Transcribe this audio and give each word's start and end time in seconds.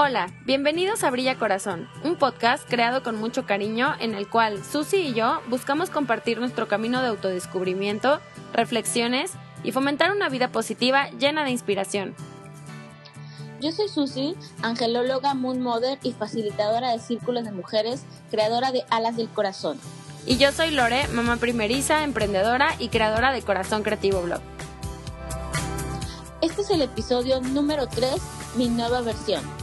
Hola, 0.00 0.32
bienvenidos 0.46 1.02
a 1.02 1.10
Brilla 1.10 1.36
Corazón, 1.40 1.88
un 2.04 2.14
podcast 2.14 2.62
creado 2.68 3.02
con 3.02 3.16
mucho 3.16 3.46
cariño 3.46 3.96
en 3.98 4.14
el 4.14 4.28
cual 4.28 4.64
Susi 4.64 4.98
y 4.98 5.12
yo 5.12 5.40
buscamos 5.48 5.90
compartir 5.90 6.38
nuestro 6.38 6.68
camino 6.68 7.02
de 7.02 7.08
autodescubrimiento, 7.08 8.20
reflexiones 8.52 9.32
y 9.64 9.72
fomentar 9.72 10.12
una 10.12 10.28
vida 10.28 10.52
positiva 10.52 11.10
llena 11.18 11.42
de 11.42 11.50
inspiración. 11.50 12.14
Yo 13.60 13.72
soy 13.72 13.88
Susi, 13.88 14.36
angelóloga 14.62 15.34
Moon 15.34 15.60
Mother 15.60 15.98
y 16.04 16.12
facilitadora 16.12 16.92
de 16.92 17.00
círculos 17.00 17.42
de 17.42 17.50
mujeres, 17.50 18.04
creadora 18.30 18.70
de 18.70 18.84
Alas 18.90 19.16
del 19.16 19.28
Corazón. 19.28 19.80
Y 20.24 20.36
yo 20.36 20.52
soy 20.52 20.70
Lore, 20.70 21.08
mamá 21.08 21.38
primeriza, 21.38 22.04
emprendedora 22.04 22.76
y 22.78 22.90
creadora 22.90 23.32
de 23.32 23.42
Corazón 23.42 23.82
Creativo 23.82 24.22
Blog. 24.22 24.42
Este 26.40 26.62
es 26.62 26.70
el 26.70 26.82
episodio 26.82 27.40
número 27.40 27.88
3, 27.88 28.12
mi 28.56 28.68
nueva 28.68 29.00
versión. 29.00 29.57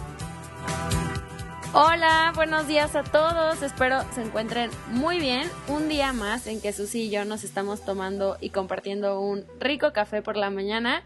Hola, 1.78 2.32
buenos 2.34 2.70
días 2.70 2.96
a 2.96 3.04
todos. 3.04 3.62
Espero 3.62 4.00
se 4.14 4.22
encuentren 4.22 4.72
muy 4.92 5.20
bien. 5.20 5.50
Un 5.68 5.90
día 5.90 6.14
más 6.14 6.48
en 6.48 6.62
que 6.62 6.72
Susi 6.72 7.02
y 7.02 7.10
yo 7.10 7.26
nos 7.26 7.44
estamos 7.44 7.84
tomando 7.84 8.38
y 8.40 8.52
compartiendo 8.52 9.20
un 9.20 9.44
rico 9.60 9.92
café 9.92 10.22
por 10.22 10.38
la 10.38 10.50
mañana. 10.50 11.04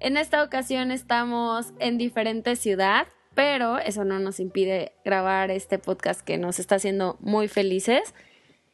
En 0.00 0.16
esta 0.16 0.42
ocasión 0.42 0.90
estamos 0.90 1.72
en 1.78 1.96
diferente 1.96 2.56
ciudad, 2.56 3.06
pero 3.36 3.78
eso 3.78 4.02
no 4.02 4.18
nos 4.18 4.40
impide 4.40 4.94
grabar 5.04 5.52
este 5.52 5.78
podcast 5.78 6.22
que 6.22 6.38
nos 6.38 6.58
está 6.58 6.74
haciendo 6.74 7.16
muy 7.20 7.46
felices. 7.46 8.12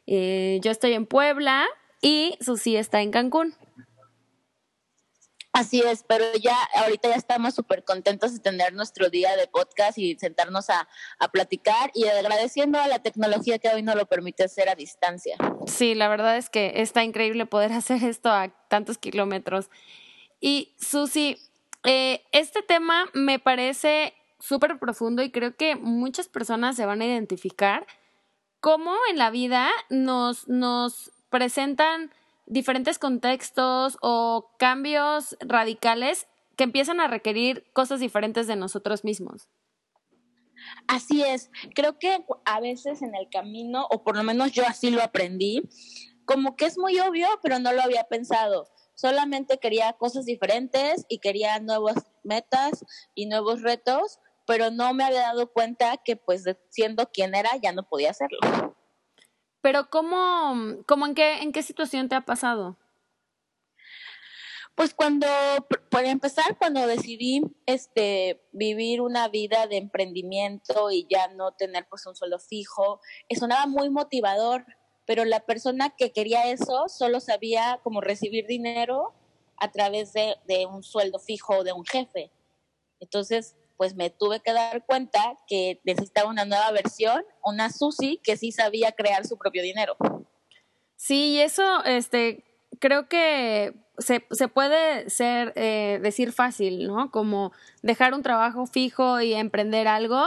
Eh, 0.06 0.59
yo 0.62 0.70
estoy 0.70 0.95
en 0.95 1.04
Puebla 1.04 1.66
y 2.00 2.38
Susi 2.40 2.78
está 2.78 3.02
en 3.02 3.10
Cancún. 3.10 3.54
Así 5.56 5.80
es, 5.80 6.05
pero 6.06 6.27
ya 6.38 6.55
ahorita 6.74 7.09
ya 7.09 7.15
estamos 7.15 7.55
súper 7.55 7.83
contentos 7.83 8.34
de 8.34 8.41
tener 8.41 8.74
nuestro 8.74 9.09
día 9.09 9.34
de 9.37 9.46
podcast 9.46 9.96
y 9.96 10.15
sentarnos 10.19 10.69
a, 10.69 10.87
platicar 11.32 11.90
y 11.95 12.07
agradeciendo 12.07 12.79
a 12.79 12.87
la 12.88 12.98
tecnología 12.98 13.59
que 13.59 13.71
hoy 13.71 13.82
nos 13.82 13.96
lo 13.96 14.04
permite 14.04 14.45
hacer 14.45 14.68
a 14.68 14.74
distancia. 14.74 15.38
Sí, 15.66 15.95
la 15.95 16.09
verdad 16.09 16.37
es 16.37 16.51
que 16.51 16.82
está 16.82 17.04
increíble 17.04 17.46
poder 17.46 17.73
hacer 17.73 18.04
esto 18.04 18.29
a 18.29 18.48
tantos 18.68 18.98
kilómetros. 18.98 19.71
Y 20.40 20.74
Susi, 20.79 21.38
eh, 21.85 22.23
este 22.32 22.60
tema 22.60 23.07
me 23.15 23.38
parece 23.38 24.13
súper 24.38 24.79
profundo 24.79 25.23
y 25.23 25.30
creo 25.30 25.57
que 25.57 25.74
muchas 25.74 26.29
personas 26.29 26.76
se 26.76 26.85
van 26.85 27.01
a 27.01 27.07
identificar 27.07 27.87
cómo 28.60 28.95
en 29.09 29.16
la 29.16 29.30
vida 29.30 29.70
nos, 29.88 30.48
nos 30.48 31.13
presentan 31.30 32.10
diferentes 32.46 32.98
contextos 32.98 33.98
o 34.00 34.50
cambios 34.58 35.36
radicales 35.40 36.26
que 36.56 36.64
empiezan 36.64 37.00
a 37.00 37.08
requerir 37.08 37.70
cosas 37.72 38.00
diferentes 38.00 38.46
de 38.46 38.56
nosotros 38.56 39.04
mismos. 39.04 39.48
Así 40.88 41.22
es, 41.22 41.50
creo 41.74 41.98
que 41.98 42.24
a 42.44 42.60
veces 42.60 43.02
en 43.02 43.14
el 43.14 43.28
camino, 43.30 43.86
o 43.90 44.02
por 44.02 44.16
lo 44.16 44.22
menos 44.22 44.52
yo 44.52 44.64
así 44.66 44.90
lo 44.90 45.02
aprendí, 45.02 45.62
como 46.24 46.56
que 46.56 46.64
es 46.66 46.78
muy 46.78 46.98
obvio, 46.98 47.28
pero 47.42 47.58
no 47.58 47.72
lo 47.72 47.82
había 47.82 48.04
pensado. 48.04 48.68
Solamente 48.94 49.58
quería 49.58 49.92
cosas 49.92 50.24
diferentes 50.24 51.04
y 51.08 51.18
quería 51.18 51.60
nuevas 51.60 52.10
metas 52.24 52.84
y 53.14 53.26
nuevos 53.26 53.62
retos, 53.62 54.18
pero 54.46 54.70
no 54.70 54.94
me 54.94 55.04
había 55.04 55.20
dado 55.20 55.52
cuenta 55.52 55.98
que 55.98 56.16
pues 56.16 56.44
siendo 56.70 57.10
quien 57.10 57.34
era 57.34 57.50
ya 57.62 57.72
no 57.72 57.86
podía 57.88 58.10
hacerlo. 58.10 58.76
Pero 59.66 59.90
¿cómo, 59.90 60.76
cómo 60.86 61.06
en, 61.06 61.16
qué, 61.16 61.42
en 61.42 61.50
qué 61.50 61.60
situación 61.60 62.09
te 62.09 62.14
ha 62.14 62.20
pasado? 62.20 62.76
Pues 64.76 64.94
cuando, 64.94 65.26
por 65.91 66.04
empezar, 66.04 66.56
cuando 66.56 66.86
decidí 66.86 67.42
este, 67.66 68.47
vivir 68.53 69.00
una 69.00 69.26
vida 69.26 69.66
de 69.66 69.78
emprendimiento 69.78 70.92
y 70.92 71.08
ya 71.10 71.26
no 71.34 71.50
tener 71.50 71.84
pues 71.88 72.06
un 72.06 72.14
sueldo 72.14 72.38
fijo, 72.38 73.00
sonaba 73.36 73.66
muy 73.66 73.91
motivador, 73.91 74.64
pero 75.04 75.25
la 75.25 75.41
persona 75.41 75.96
que 75.96 76.12
quería 76.12 76.48
eso 76.48 76.84
solo 76.86 77.18
sabía 77.18 77.80
cómo 77.82 78.00
recibir 78.00 78.46
dinero 78.46 79.14
a 79.56 79.72
través 79.72 80.12
de, 80.12 80.36
de 80.46 80.66
un 80.66 80.84
sueldo 80.84 81.18
fijo 81.18 81.64
de 81.64 81.72
un 81.72 81.84
jefe. 81.84 82.30
Entonces, 83.00 83.56
pues 83.76 83.94
me 83.94 84.10
tuve 84.10 84.41
que 84.41 84.53
dar 84.53 84.84
cuenta 84.87 85.20
que 85.47 85.81
necesitaba 85.84 86.31
una 86.31 86.44
nueva 86.44 86.70
versión, 86.72 87.22
una 87.44 87.70
Susi 87.70 88.20
que 88.22 88.37
sí 88.37 88.53
sabía 88.53 88.92
crear 88.92 89.26
su 89.26 89.37
propio 89.38 89.62
dinero. 89.62 89.97
Sí, 90.97 91.34
y 91.34 91.41
eso, 91.41 91.84
este, 91.84 92.44
creo 92.78 93.09
que 93.09 93.75
se, 93.98 94.26
se 94.31 94.48
puede 94.48 95.09
ser, 95.10 95.53
eh, 95.56 95.98
decir 96.03 96.32
fácil, 96.32 96.86
¿no? 96.86 97.10
Como 97.10 97.53
dejar 97.82 98.15
un 98.15 98.22
trabajo 98.22 98.66
fijo 98.66 99.20
y 99.20 99.34
emprender 99.34 99.88
algo. 99.88 100.25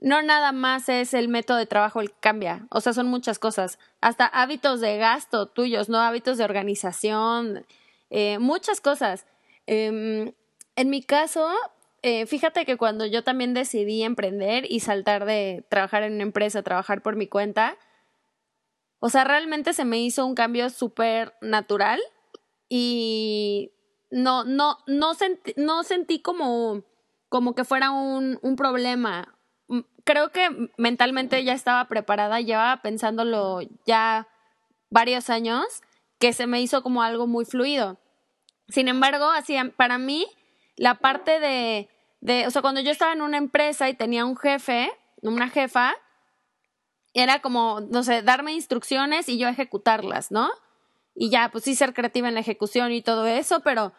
No 0.00 0.22
nada 0.22 0.52
más 0.52 0.88
es 0.88 1.14
el 1.14 1.28
método 1.28 1.56
de 1.56 1.66
trabajo 1.66 2.00
el 2.00 2.10
que 2.10 2.20
cambia, 2.20 2.66
o 2.70 2.80
sea, 2.80 2.92
son 2.92 3.06
muchas 3.06 3.38
cosas, 3.38 3.78
hasta 4.02 4.26
hábitos 4.26 4.80
de 4.80 4.98
gasto 4.98 5.46
tuyos, 5.46 5.88
¿no? 5.88 5.98
Hábitos 5.98 6.36
de 6.36 6.44
organización, 6.44 7.64
eh, 8.10 8.38
muchas 8.38 8.80
cosas. 8.82 9.26
Eh, 9.66 10.34
en 10.76 10.90
mi 10.90 11.02
caso, 11.02 11.48
eh, 12.06 12.26
fíjate 12.26 12.66
que 12.66 12.76
cuando 12.76 13.06
yo 13.06 13.24
también 13.24 13.54
decidí 13.54 14.02
emprender 14.02 14.70
y 14.70 14.80
saltar 14.80 15.24
de 15.24 15.64
trabajar 15.70 16.02
en 16.02 16.12
una 16.12 16.22
empresa 16.24 16.58
a 16.58 16.62
trabajar 16.62 17.00
por 17.00 17.16
mi 17.16 17.26
cuenta, 17.26 17.78
o 18.98 19.08
sea, 19.08 19.24
realmente 19.24 19.72
se 19.72 19.86
me 19.86 20.02
hizo 20.02 20.26
un 20.26 20.34
cambio 20.34 20.68
súper 20.68 21.32
natural 21.40 21.98
y 22.68 23.72
no, 24.10 24.44
no, 24.44 24.76
no, 24.86 25.14
sentí, 25.14 25.54
no 25.56 25.82
sentí 25.82 26.20
como, 26.20 26.82
como 27.30 27.54
que 27.54 27.64
fuera 27.64 27.90
un, 27.90 28.38
un 28.42 28.56
problema. 28.56 29.38
Mm, 29.68 29.80
creo 30.04 30.30
que 30.30 30.70
mentalmente 30.76 31.42
ya 31.42 31.54
estaba 31.54 31.88
preparada, 31.88 32.42
llevaba 32.42 32.82
pensándolo 32.82 33.60
ya 33.86 34.28
varios 34.90 35.30
años, 35.30 35.64
que 36.18 36.34
se 36.34 36.46
me 36.46 36.60
hizo 36.60 36.82
como 36.82 37.02
algo 37.02 37.26
muy 37.26 37.46
fluido. 37.46 37.98
Sin 38.68 38.88
embargo, 38.88 39.30
así, 39.30 39.56
para 39.78 39.96
mí, 39.96 40.26
la 40.76 40.96
parte 40.96 41.40
de 41.40 41.88
de, 42.24 42.46
o 42.46 42.50
sea, 42.50 42.62
cuando 42.62 42.80
yo 42.80 42.90
estaba 42.90 43.12
en 43.12 43.20
una 43.20 43.36
empresa 43.36 43.90
y 43.90 43.94
tenía 43.94 44.24
un 44.24 44.34
jefe, 44.34 44.90
una 45.20 45.50
jefa, 45.50 45.94
era 47.12 47.42
como, 47.42 47.82
no 47.82 48.02
sé, 48.02 48.22
darme 48.22 48.54
instrucciones 48.54 49.28
y 49.28 49.36
yo 49.36 49.46
ejecutarlas, 49.46 50.30
¿no? 50.30 50.48
Y 51.14 51.28
ya, 51.28 51.50
pues 51.50 51.64
sí, 51.64 51.74
ser 51.74 51.92
creativa 51.92 52.26
en 52.26 52.32
la 52.32 52.40
ejecución 52.40 52.92
y 52.92 53.02
todo 53.02 53.26
eso, 53.26 53.60
pero, 53.60 53.92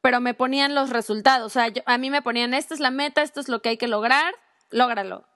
pero 0.00 0.22
me 0.22 0.32
ponían 0.32 0.74
los 0.74 0.88
resultados. 0.88 1.44
O 1.44 1.50
sea, 1.50 1.70
a 1.84 1.98
mí 1.98 2.08
me 2.08 2.22
ponían, 2.22 2.54
esta 2.54 2.72
es 2.72 2.80
la 2.80 2.90
meta, 2.90 3.20
esto 3.20 3.40
es 3.40 3.48
lo 3.50 3.60
que 3.60 3.68
hay 3.68 3.76
que 3.76 3.88
lograr, 3.88 4.34
lógralo. 4.70 5.28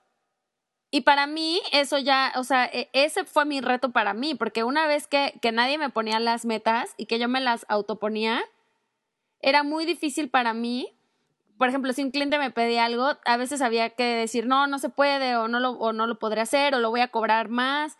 Y 0.90 1.02
para 1.02 1.26
mí, 1.26 1.60
eso 1.72 1.98
ya, 1.98 2.32
o 2.36 2.44
sea, 2.44 2.64
e, 2.64 2.88
ese 2.94 3.26
fue 3.26 3.44
mi 3.44 3.60
reto 3.60 3.90
para 3.90 4.14
mí, 4.14 4.34
porque 4.34 4.64
una 4.64 4.86
vez 4.86 5.06
que, 5.06 5.38
que 5.42 5.52
nadie 5.52 5.76
me 5.76 5.90
ponía 5.90 6.18
las 6.20 6.46
metas 6.46 6.94
y 6.96 7.04
que 7.04 7.18
yo 7.18 7.28
me 7.28 7.42
las 7.42 7.66
autoponía, 7.68 8.42
era 9.40 9.62
muy 9.62 9.84
difícil 9.84 10.30
para 10.30 10.54
mí 10.54 10.96
por 11.60 11.68
ejemplo, 11.68 11.92
si 11.92 12.02
un 12.02 12.10
cliente 12.10 12.38
me 12.38 12.50
pedía 12.50 12.86
algo, 12.86 13.18
a 13.26 13.36
veces 13.36 13.60
había 13.60 13.90
que 13.90 14.02
decir, 14.02 14.46
no, 14.46 14.66
no 14.66 14.78
se 14.78 14.88
puede, 14.88 15.36
o 15.36 15.46
no 15.46 15.60
lo, 15.60 15.72
o 15.72 15.92
no 15.92 16.06
lo 16.06 16.18
podré 16.18 16.40
hacer, 16.40 16.74
o 16.74 16.78
lo 16.78 16.88
voy 16.88 17.02
a 17.02 17.10
cobrar 17.10 17.50
más. 17.50 17.98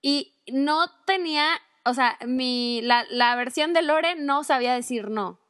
Y 0.00 0.36
no 0.46 0.88
tenía, 1.06 1.44
o 1.84 1.92
sea, 1.92 2.16
mi, 2.24 2.82
la, 2.82 3.04
la 3.10 3.34
versión 3.34 3.72
de 3.72 3.82
Lore 3.82 4.14
no 4.14 4.44
sabía 4.44 4.74
decir 4.74 5.10
no. 5.10 5.40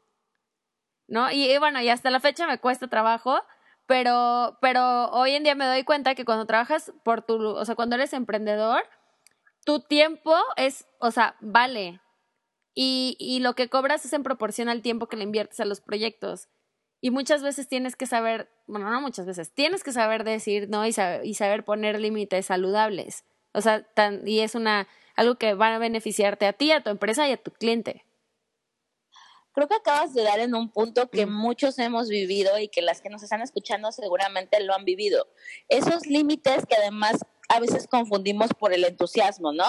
¿No? 1.06 1.30
Y, 1.30 1.54
bueno, 1.58 1.82
y 1.82 1.90
hasta 1.90 2.10
la 2.10 2.20
fecha 2.20 2.46
me 2.46 2.56
cuesta 2.56 2.88
trabajo, 2.88 3.42
pero, 3.84 4.56
pero 4.62 5.10
hoy 5.10 5.32
en 5.32 5.44
día 5.44 5.54
me 5.54 5.66
doy 5.66 5.84
cuenta 5.84 6.14
que 6.14 6.24
cuando 6.24 6.46
trabajas 6.46 6.94
por 7.04 7.20
tu, 7.20 7.46
o 7.46 7.64
sea, 7.66 7.74
cuando 7.74 7.96
eres 7.96 8.14
emprendedor, 8.14 8.84
tu 9.66 9.80
tiempo 9.80 10.34
es, 10.56 10.86
o 10.98 11.10
sea, 11.10 11.36
vale. 11.40 12.00
Y, 12.72 13.18
y 13.20 13.40
lo 13.40 13.52
que 13.52 13.68
cobras 13.68 14.06
es 14.06 14.14
en 14.14 14.22
proporción 14.22 14.70
al 14.70 14.80
tiempo 14.80 15.08
que 15.08 15.18
le 15.18 15.24
inviertes 15.24 15.60
a 15.60 15.66
los 15.66 15.82
proyectos. 15.82 16.48
Y 17.00 17.10
muchas 17.10 17.42
veces 17.42 17.68
tienes 17.68 17.96
que 17.96 18.06
saber, 18.06 18.50
bueno, 18.66 18.90
no 18.90 19.00
muchas 19.00 19.26
veces, 19.26 19.52
tienes 19.52 19.82
que 19.82 19.92
saber 19.92 20.24
decir 20.24 20.68
no 20.68 20.86
y 20.86 20.92
saber, 20.92 21.24
y 21.24 21.34
saber 21.34 21.64
poner 21.64 21.98
límites 21.98 22.46
saludables. 22.46 23.24
O 23.52 23.60
sea, 23.60 23.82
tan, 23.82 24.26
y 24.26 24.40
es 24.40 24.54
una 24.54 24.86
algo 25.16 25.36
que 25.36 25.54
va 25.54 25.74
a 25.74 25.78
beneficiarte 25.78 26.46
a 26.46 26.52
ti, 26.52 26.72
a 26.72 26.82
tu 26.82 26.90
empresa 26.90 27.28
y 27.28 27.32
a 27.32 27.36
tu 27.36 27.50
cliente. 27.50 28.04
Creo 29.52 29.66
que 29.66 29.74
acabas 29.74 30.14
de 30.14 30.22
dar 30.22 30.38
en 30.38 30.54
un 30.54 30.70
punto 30.70 31.10
que 31.10 31.26
muchos 31.26 31.78
hemos 31.78 32.08
vivido 32.08 32.58
y 32.58 32.68
que 32.68 32.82
las 32.82 33.00
que 33.00 33.10
nos 33.10 33.22
están 33.22 33.42
escuchando 33.42 33.90
seguramente 33.90 34.62
lo 34.62 34.74
han 34.74 34.84
vivido. 34.84 35.26
Esos 35.68 36.06
límites 36.06 36.64
que 36.66 36.76
además 36.76 37.24
a 37.48 37.58
veces 37.58 37.88
confundimos 37.88 38.50
por 38.58 38.72
el 38.72 38.84
entusiasmo, 38.84 39.52
¿no? 39.52 39.66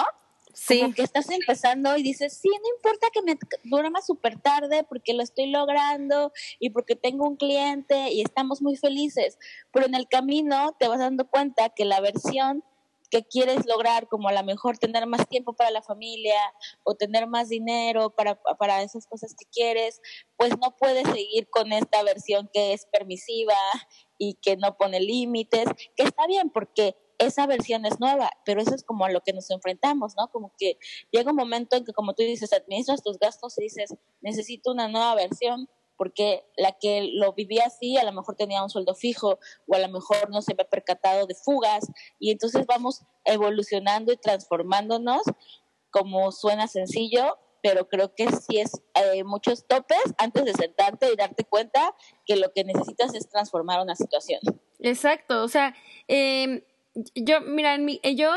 Sí. 0.54 0.80
Como 0.80 0.94
que 0.94 1.02
estás 1.02 1.30
empezando 1.30 1.96
y 1.96 2.02
dices, 2.02 2.38
sí, 2.40 2.48
no 2.48 2.76
importa 2.76 3.08
que 3.12 3.22
me 3.22 3.38
duerma 3.64 4.02
súper 4.02 4.40
tarde 4.40 4.84
porque 4.84 5.14
lo 5.14 5.22
estoy 5.22 5.50
logrando 5.50 6.32
y 6.58 6.70
porque 6.70 6.96
tengo 6.96 7.26
un 7.26 7.36
cliente 7.36 8.10
y 8.10 8.22
estamos 8.22 8.62
muy 8.62 8.76
felices. 8.76 9.38
Pero 9.72 9.86
en 9.86 9.94
el 9.94 10.08
camino 10.08 10.76
te 10.78 10.88
vas 10.88 10.98
dando 10.98 11.28
cuenta 11.28 11.70
que 11.70 11.84
la 11.84 12.00
versión 12.00 12.64
que 13.12 13.24
quieres 13.24 13.66
lograr, 13.66 14.08
como 14.08 14.28
a 14.28 14.32
lo 14.32 14.42
mejor 14.42 14.78
tener 14.78 15.06
más 15.06 15.28
tiempo 15.28 15.52
para 15.52 15.70
la 15.70 15.82
familia 15.82 16.40
o 16.82 16.94
tener 16.94 17.26
más 17.26 17.50
dinero 17.50 18.08
para, 18.08 18.40
para 18.58 18.82
esas 18.82 19.06
cosas 19.06 19.34
que 19.38 19.44
quieres, 19.52 20.00
pues 20.38 20.52
no 20.58 20.74
puedes 20.78 21.06
seguir 21.06 21.46
con 21.50 21.72
esta 21.72 22.02
versión 22.04 22.48
que 22.54 22.72
es 22.72 22.86
permisiva 22.86 23.58
y 24.16 24.38
que 24.40 24.56
no 24.56 24.78
pone 24.78 24.98
límites, 24.98 25.66
que 25.94 26.04
está 26.04 26.26
bien 26.26 26.48
porque 26.48 26.96
esa 27.26 27.46
versión 27.46 27.84
es 27.86 28.00
nueva, 28.00 28.30
pero 28.44 28.60
eso 28.60 28.74
es 28.74 28.84
como 28.84 29.04
a 29.04 29.10
lo 29.10 29.20
que 29.20 29.32
nos 29.32 29.50
enfrentamos, 29.50 30.14
¿no? 30.16 30.28
Como 30.28 30.52
que 30.58 30.78
llega 31.10 31.30
un 31.30 31.36
momento 31.36 31.76
en 31.76 31.84
que, 31.84 31.92
como 31.92 32.14
tú 32.14 32.22
dices, 32.22 32.52
administras 32.52 33.02
tus 33.02 33.18
gastos 33.18 33.58
y 33.58 33.64
dices, 33.64 33.94
necesito 34.20 34.72
una 34.72 34.88
nueva 34.88 35.14
versión, 35.14 35.68
porque 35.96 36.44
la 36.56 36.72
que 36.72 37.10
lo 37.12 37.32
vivía 37.32 37.66
así 37.66 37.96
a 37.96 38.04
lo 38.04 38.12
mejor 38.12 38.34
tenía 38.34 38.62
un 38.62 38.70
sueldo 38.70 38.94
fijo 38.94 39.38
o 39.68 39.74
a 39.74 39.78
lo 39.78 39.88
mejor 39.88 40.30
no 40.30 40.42
se 40.42 40.52
había 40.52 40.68
percatado 40.68 41.26
de 41.26 41.34
fugas 41.34 41.86
y 42.18 42.32
entonces 42.32 42.66
vamos 42.66 43.02
evolucionando 43.24 44.12
y 44.12 44.16
transformándonos 44.16 45.22
como 45.90 46.32
suena 46.32 46.66
sencillo, 46.66 47.38
pero 47.62 47.88
creo 47.88 48.14
que 48.16 48.26
sí 48.32 48.58
es 48.58 48.72
eh, 48.94 49.22
muchos 49.22 49.66
topes 49.68 50.02
antes 50.18 50.44
de 50.44 50.54
sentarte 50.54 51.12
y 51.12 51.16
darte 51.16 51.44
cuenta 51.44 51.94
que 52.26 52.34
lo 52.34 52.52
que 52.52 52.64
necesitas 52.64 53.14
es 53.14 53.28
transformar 53.28 53.80
una 53.80 53.94
situación. 53.94 54.40
Exacto, 54.80 55.44
o 55.44 55.48
sea, 55.48 55.74
eh, 56.08 56.66
yo, 57.14 57.40
mira, 57.40 57.74
en 57.74 57.84
mi, 57.84 58.00
yo, 58.16 58.30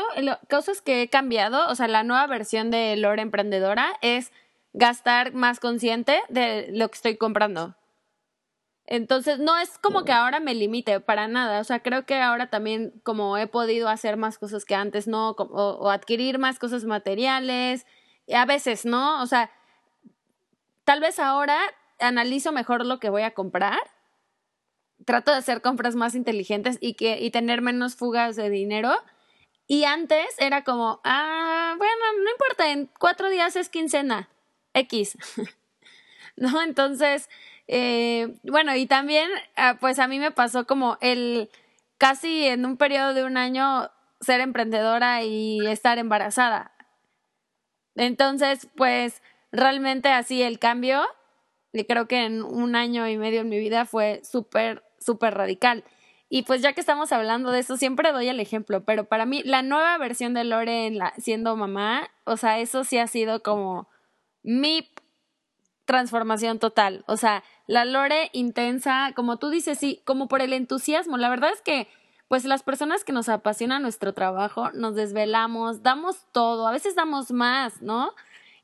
cosas 0.48 0.80
que 0.80 1.02
he 1.02 1.08
cambiado, 1.08 1.68
o 1.68 1.74
sea, 1.74 1.88
la 1.88 2.02
nueva 2.02 2.26
versión 2.26 2.70
de 2.70 2.96
Lore 2.96 3.22
Emprendedora 3.22 3.92
es 4.00 4.32
gastar 4.72 5.32
más 5.32 5.60
consciente 5.60 6.22
de 6.28 6.68
lo 6.72 6.88
que 6.88 6.94
estoy 6.94 7.16
comprando. 7.16 7.76
Entonces, 8.86 9.40
no 9.40 9.58
es 9.58 9.78
como 9.78 10.04
que 10.04 10.12
ahora 10.12 10.38
me 10.38 10.54
limite 10.54 11.00
para 11.00 11.26
nada. 11.26 11.60
O 11.60 11.64
sea, 11.64 11.80
creo 11.80 12.06
que 12.06 12.20
ahora 12.20 12.50
también 12.50 12.92
como 13.02 13.36
he 13.36 13.48
podido 13.48 13.88
hacer 13.88 14.16
más 14.16 14.38
cosas 14.38 14.64
que 14.64 14.76
antes, 14.76 15.08
¿no? 15.08 15.30
O 15.30 15.90
adquirir 15.90 16.38
más 16.38 16.60
cosas 16.60 16.84
materiales. 16.84 17.84
A 18.32 18.44
veces, 18.44 18.84
¿no? 18.84 19.20
O 19.22 19.26
sea, 19.26 19.50
tal 20.84 21.00
vez 21.00 21.18
ahora 21.18 21.58
analizo 21.98 22.52
mejor 22.52 22.86
lo 22.86 23.00
que 23.00 23.10
voy 23.10 23.22
a 23.22 23.34
comprar 23.34 23.80
trato 25.06 25.30
de 25.30 25.38
hacer 25.38 25.62
compras 25.62 25.94
más 25.94 26.14
inteligentes 26.14 26.76
y, 26.80 26.94
que, 26.94 27.18
y 27.20 27.30
tener 27.30 27.62
menos 27.62 27.94
fugas 27.94 28.36
de 28.36 28.50
dinero. 28.50 28.92
Y 29.66 29.84
antes 29.84 30.26
era 30.38 30.64
como, 30.64 31.00
ah, 31.04 31.74
bueno, 31.78 32.02
no 32.22 32.30
importa, 32.30 32.70
en 32.70 32.90
cuatro 32.98 33.30
días 33.30 33.56
es 33.56 33.70
quincena, 33.70 34.28
X. 34.74 35.16
¿No? 36.36 36.60
Entonces, 36.60 37.30
eh, 37.68 38.34
bueno, 38.42 38.76
y 38.76 38.86
también, 38.86 39.30
ah, 39.56 39.78
pues 39.80 39.98
a 39.98 40.08
mí 40.08 40.18
me 40.18 40.32
pasó 40.32 40.66
como 40.66 40.98
el 41.00 41.50
casi 41.98 42.44
en 42.44 42.66
un 42.66 42.76
periodo 42.76 43.14
de 43.14 43.24
un 43.24 43.36
año 43.36 43.90
ser 44.20 44.40
emprendedora 44.40 45.22
y 45.22 45.66
estar 45.66 45.98
embarazada. 45.98 46.72
Entonces, 47.94 48.68
pues 48.76 49.22
realmente 49.52 50.08
así 50.10 50.42
el 50.42 50.58
cambio, 50.58 51.02
y 51.72 51.84
creo 51.84 52.08
que 52.08 52.24
en 52.24 52.42
un 52.42 52.74
año 52.74 53.08
y 53.08 53.16
medio 53.16 53.40
en 53.40 53.48
mi 53.48 53.58
vida 53.58 53.84
fue 53.84 54.20
súper 54.24 54.82
súper 54.98 55.34
radical. 55.34 55.84
Y 56.28 56.42
pues 56.42 56.60
ya 56.60 56.72
que 56.72 56.80
estamos 56.80 57.12
hablando 57.12 57.52
de 57.52 57.60
eso, 57.60 57.76
siempre 57.76 58.12
doy 58.12 58.28
el 58.28 58.40
ejemplo, 58.40 58.84
pero 58.84 59.04
para 59.04 59.26
mí 59.26 59.42
la 59.44 59.62
nueva 59.62 59.96
versión 59.98 60.34
de 60.34 60.44
Lore 60.44 60.90
la, 60.90 61.14
siendo 61.18 61.56
mamá, 61.56 62.10
o 62.24 62.36
sea, 62.36 62.58
eso 62.58 62.82
sí 62.82 62.98
ha 62.98 63.06
sido 63.06 63.42
como 63.42 63.88
mi 64.42 64.88
transformación 65.84 66.58
total. 66.58 67.04
O 67.06 67.16
sea, 67.16 67.44
la 67.66 67.84
Lore 67.84 68.30
intensa, 68.32 69.12
como 69.14 69.38
tú 69.38 69.50
dices, 69.50 69.78
sí, 69.78 70.02
como 70.04 70.26
por 70.26 70.42
el 70.42 70.52
entusiasmo. 70.52 71.16
La 71.16 71.28
verdad 71.28 71.50
es 71.52 71.62
que, 71.62 71.88
pues 72.28 72.44
las 72.44 72.64
personas 72.64 73.04
que 73.04 73.12
nos 73.12 73.28
apasiona 73.28 73.78
nuestro 73.78 74.12
trabajo, 74.12 74.72
nos 74.72 74.96
desvelamos, 74.96 75.84
damos 75.84 76.26
todo, 76.32 76.66
a 76.66 76.72
veces 76.72 76.96
damos 76.96 77.30
más, 77.30 77.82
¿no? 77.82 78.12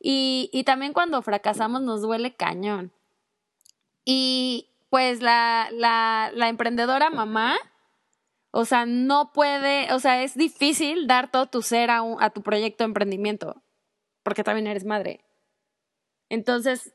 Y, 0.01 0.51
y 0.53 0.65
también 0.65 0.93
cuando 0.93 1.23
fracasamos 1.23 1.81
nos 1.83 2.03
duele 2.03 2.35
cañón. 2.35 2.91
Y, 4.05 4.72
pues 4.93 5.23
la, 5.23 5.71
la, 5.73 6.31
la 6.35 6.51
emprendedora 6.51 7.09
mamá, 7.09 7.57
o 8.51 8.67
sea, 8.67 8.85
no 8.85 9.33
puede, 9.33 9.91
o 9.95 9.99
sea, 9.99 10.23
es 10.23 10.35
difícil 10.35 11.07
dar 11.07 11.31
todo 11.31 11.47
tu 11.47 11.63
ser 11.63 11.91
a, 11.91 12.03
a 12.21 12.29
tu 12.29 12.43
proyecto 12.43 12.85
de 12.85 12.89
emprendimiento, 12.89 13.63
porque 14.23 14.45
también 14.45 14.67
eres 14.67 14.85
madre. 14.85 15.25
Entonces, 16.29 16.93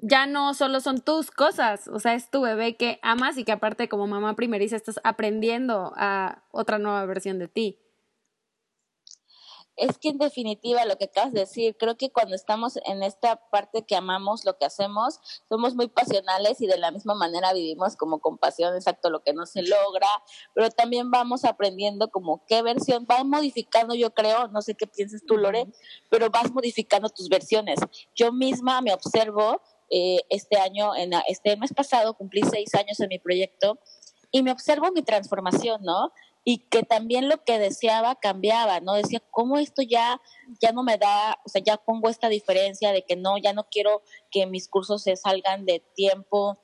ya 0.00 0.26
no 0.26 0.54
solo 0.54 0.80
son 0.80 1.00
tus 1.00 1.30
cosas, 1.30 1.86
o 1.86 2.00
sea, 2.00 2.14
es 2.14 2.32
tu 2.32 2.40
bebé 2.40 2.76
que 2.76 2.98
amas 3.02 3.38
y 3.38 3.44
que 3.44 3.52
aparte 3.52 3.88
como 3.88 4.08
mamá 4.08 4.34
primeriza 4.34 4.74
estás 4.74 4.98
aprendiendo 5.04 5.92
a 5.94 6.42
otra 6.50 6.78
nueva 6.78 7.06
versión 7.06 7.38
de 7.38 7.46
ti 7.46 7.78
es 9.76 9.98
que 9.98 10.08
en 10.08 10.18
definitiva 10.18 10.84
lo 10.84 10.96
que 10.96 11.04
acabas 11.04 11.32
de 11.32 11.40
decir, 11.40 11.76
creo 11.76 11.96
que 11.96 12.10
cuando 12.10 12.34
estamos 12.34 12.78
en 12.86 13.02
esta 13.02 13.36
parte 13.50 13.84
que 13.84 13.94
amamos 13.94 14.44
lo 14.44 14.56
que 14.56 14.64
hacemos, 14.64 15.20
somos 15.48 15.74
muy 15.74 15.88
pasionales 15.88 16.60
y 16.60 16.66
de 16.66 16.78
la 16.78 16.90
misma 16.90 17.14
manera 17.14 17.52
vivimos 17.52 17.96
como 17.96 18.18
con 18.18 18.38
pasión, 18.38 18.74
exacto 18.74 19.10
lo 19.10 19.22
que 19.22 19.34
no 19.34 19.44
se 19.46 19.62
logra, 19.62 20.08
pero 20.54 20.70
también 20.70 21.10
vamos 21.10 21.44
aprendiendo 21.44 22.08
como 22.08 22.44
qué 22.46 22.62
versión, 22.62 23.06
va 23.10 23.22
modificando 23.24 23.94
yo 23.94 24.12
creo, 24.14 24.48
no 24.48 24.62
sé 24.62 24.74
qué 24.74 24.86
piensas 24.86 25.22
tú 25.26 25.36
Lore, 25.36 25.66
pero 26.10 26.30
vas 26.30 26.50
modificando 26.52 27.08
tus 27.08 27.28
versiones. 27.28 27.78
Yo 28.14 28.32
misma 28.32 28.80
me 28.80 28.94
observo 28.94 29.60
eh, 29.90 30.20
este 30.30 30.58
año, 30.58 30.96
en 30.96 31.12
este 31.28 31.56
mes 31.56 31.72
pasado 31.72 32.14
cumplí 32.14 32.42
seis 32.50 32.74
años 32.74 32.98
en 33.00 33.08
mi 33.08 33.18
proyecto 33.18 33.78
y 34.30 34.42
me 34.42 34.52
observo 34.52 34.90
mi 34.92 35.02
transformación, 35.02 35.82
¿no? 35.82 36.12
Y 36.48 36.58
que 36.58 36.84
también 36.84 37.28
lo 37.28 37.42
que 37.42 37.58
deseaba 37.58 38.14
cambiaba, 38.14 38.78
¿no? 38.78 38.94
Decía, 38.94 39.20
¿cómo 39.32 39.58
esto 39.58 39.82
ya, 39.82 40.22
ya 40.62 40.70
no 40.70 40.84
me 40.84 40.96
da, 40.96 41.40
o 41.44 41.48
sea, 41.48 41.60
ya 41.60 41.76
pongo 41.76 42.08
esta 42.08 42.28
diferencia 42.28 42.92
de 42.92 43.02
que 43.02 43.16
no, 43.16 43.36
ya 43.36 43.52
no 43.52 43.66
quiero 43.68 44.02
que 44.30 44.46
mis 44.46 44.68
cursos 44.68 45.02
se 45.02 45.16
salgan 45.16 45.66
de 45.66 45.82
tiempo, 45.96 46.56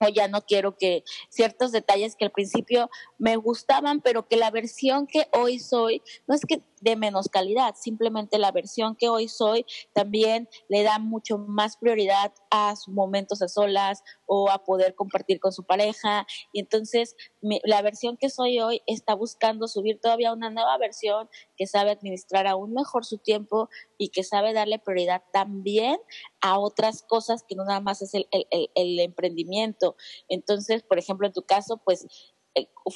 o 0.00 0.08
ya 0.08 0.26
no 0.26 0.40
quiero 0.40 0.78
que 0.78 1.04
ciertos 1.28 1.70
detalles 1.70 2.16
que 2.16 2.24
al 2.24 2.30
principio 2.30 2.88
me 3.18 3.36
gustaban, 3.36 4.00
pero 4.00 4.26
que 4.26 4.36
la 4.36 4.50
versión 4.50 5.06
que 5.06 5.28
hoy 5.34 5.58
soy, 5.58 6.00
no 6.26 6.34
es 6.34 6.40
que 6.46 6.62
de 6.80 6.96
menos 6.96 7.28
calidad, 7.28 7.74
simplemente 7.76 8.38
la 8.38 8.52
versión 8.52 8.96
que 8.96 9.08
hoy 9.08 9.28
soy 9.28 9.64
también 9.92 10.48
le 10.68 10.82
da 10.82 10.98
mucho 10.98 11.38
más 11.38 11.76
prioridad 11.76 12.32
a 12.50 12.74
sus 12.76 12.92
momentos 12.92 13.42
a 13.42 13.48
solas 13.48 14.02
o 14.26 14.50
a 14.50 14.64
poder 14.64 14.94
compartir 14.94 15.40
con 15.40 15.52
su 15.52 15.64
pareja. 15.64 16.26
Y 16.52 16.60
entonces 16.60 17.16
la 17.64 17.82
versión 17.82 18.16
que 18.16 18.30
soy 18.30 18.60
hoy 18.60 18.82
está 18.86 19.14
buscando 19.14 19.68
subir 19.68 20.00
todavía 20.00 20.32
una 20.32 20.50
nueva 20.50 20.76
versión 20.78 21.28
que 21.56 21.66
sabe 21.66 21.90
administrar 21.90 22.46
aún 22.46 22.72
mejor 22.72 23.04
su 23.04 23.18
tiempo 23.18 23.68
y 23.98 24.08
que 24.08 24.24
sabe 24.24 24.52
darle 24.52 24.78
prioridad 24.78 25.22
también 25.32 25.98
a 26.40 26.58
otras 26.58 27.02
cosas 27.02 27.44
que 27.46 27.54
no 27.54 27.64
nada 27.64 27.80
más 27.80 28.02
es 28.02 28.14
el, 28.14 28.26
emprendimiento. 29.00 29.96
Entonces, 30.28 30.82
por 30.82 30.98
ejemplo, 30.98 31.26
en 31.26 31.32
tu 31.32 31.42
caso, 31.42 31.80
pues 31.84 32.06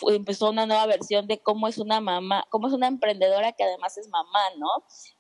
empezó 0.08 0.50
una 0.50 0.66
nueva 0.66 0.86
versión 0.86 1.26
de 1.26 1.40
cómo 1.40 1.68
es 1.68 1.78
una 1.78 2.00
mamá, 2.00 2.46
cómo 2.50 2.68
es 2.68 2.72
una 2.72 2.88
emprendedora 2.88 3.52
que 3.52 3.64
además 3.64 3.96
es 3.98 4.08
mamá, 4.08 4.40
¿no? 4.58 4.68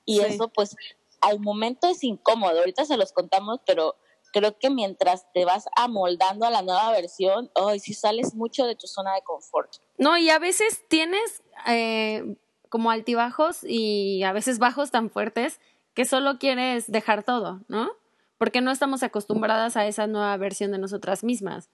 Y 0.04 0.20
eso 0.20 0.48
pues 0.48 0.76
al 1.20 1.40
momento 1.40 1.88
es 1.88 2.04
incómodo, 2.04 2.58
ahorita 2.58 2.84
se 2.84 2.96
los 2.96 3.12
contamos, 3.12 3.60
pero 3.66 3.96
creo 4.32 4.58
que 4.58 4.68
mientras 4.68 5.30
te 5.32 5.44
vas 5.44 5.66
amoldando 5.76 6.44
a 6.44 6.50
la 6.50 6.62
nueva 6.62 6.90
versión, 6.90 7.50
hoy 7.54 7.78
sí 7.78 7.94
sales 7.94 8.34
mucho 8.34 8.66
de 8.66 8.74
tu 8.74 8.86
zona 8.88 9.14
de 9.14 9.22
confort. 9.22 9.76
No, 9.96 10.18
y 10.18 10.28
a 10.28 10.40
veces 10.40 10.82
tienes 10.88 11.42
eh, 11.66 12.36
como 12.68 12.90
altibajos 12.90 13.62
y 13.62 14.24
a 14.24 14.32
veces 14.32 14.58
bajos 14.58 14.90
tan 14.90 15.08
fuertes 15.08 15.60
que 15.94 16.04
solo 16.04 16.38
quieres 16.38 16.90
dejar 16.90 17.22
todo, 17.22 17.60
¿no? 17.68 17.92
Porque 18.36 18.60
no 18.60 18.72
estamos 18.72 19.04
acostumbradas 19.04 19.76
a 19.76 19.86
esa 19.86 20.08
nueva 20.08 20.36
versión 20.36 20.72
de 20.72 20.78
nosotras 20.78 21.22
mismas. 21.22 21.70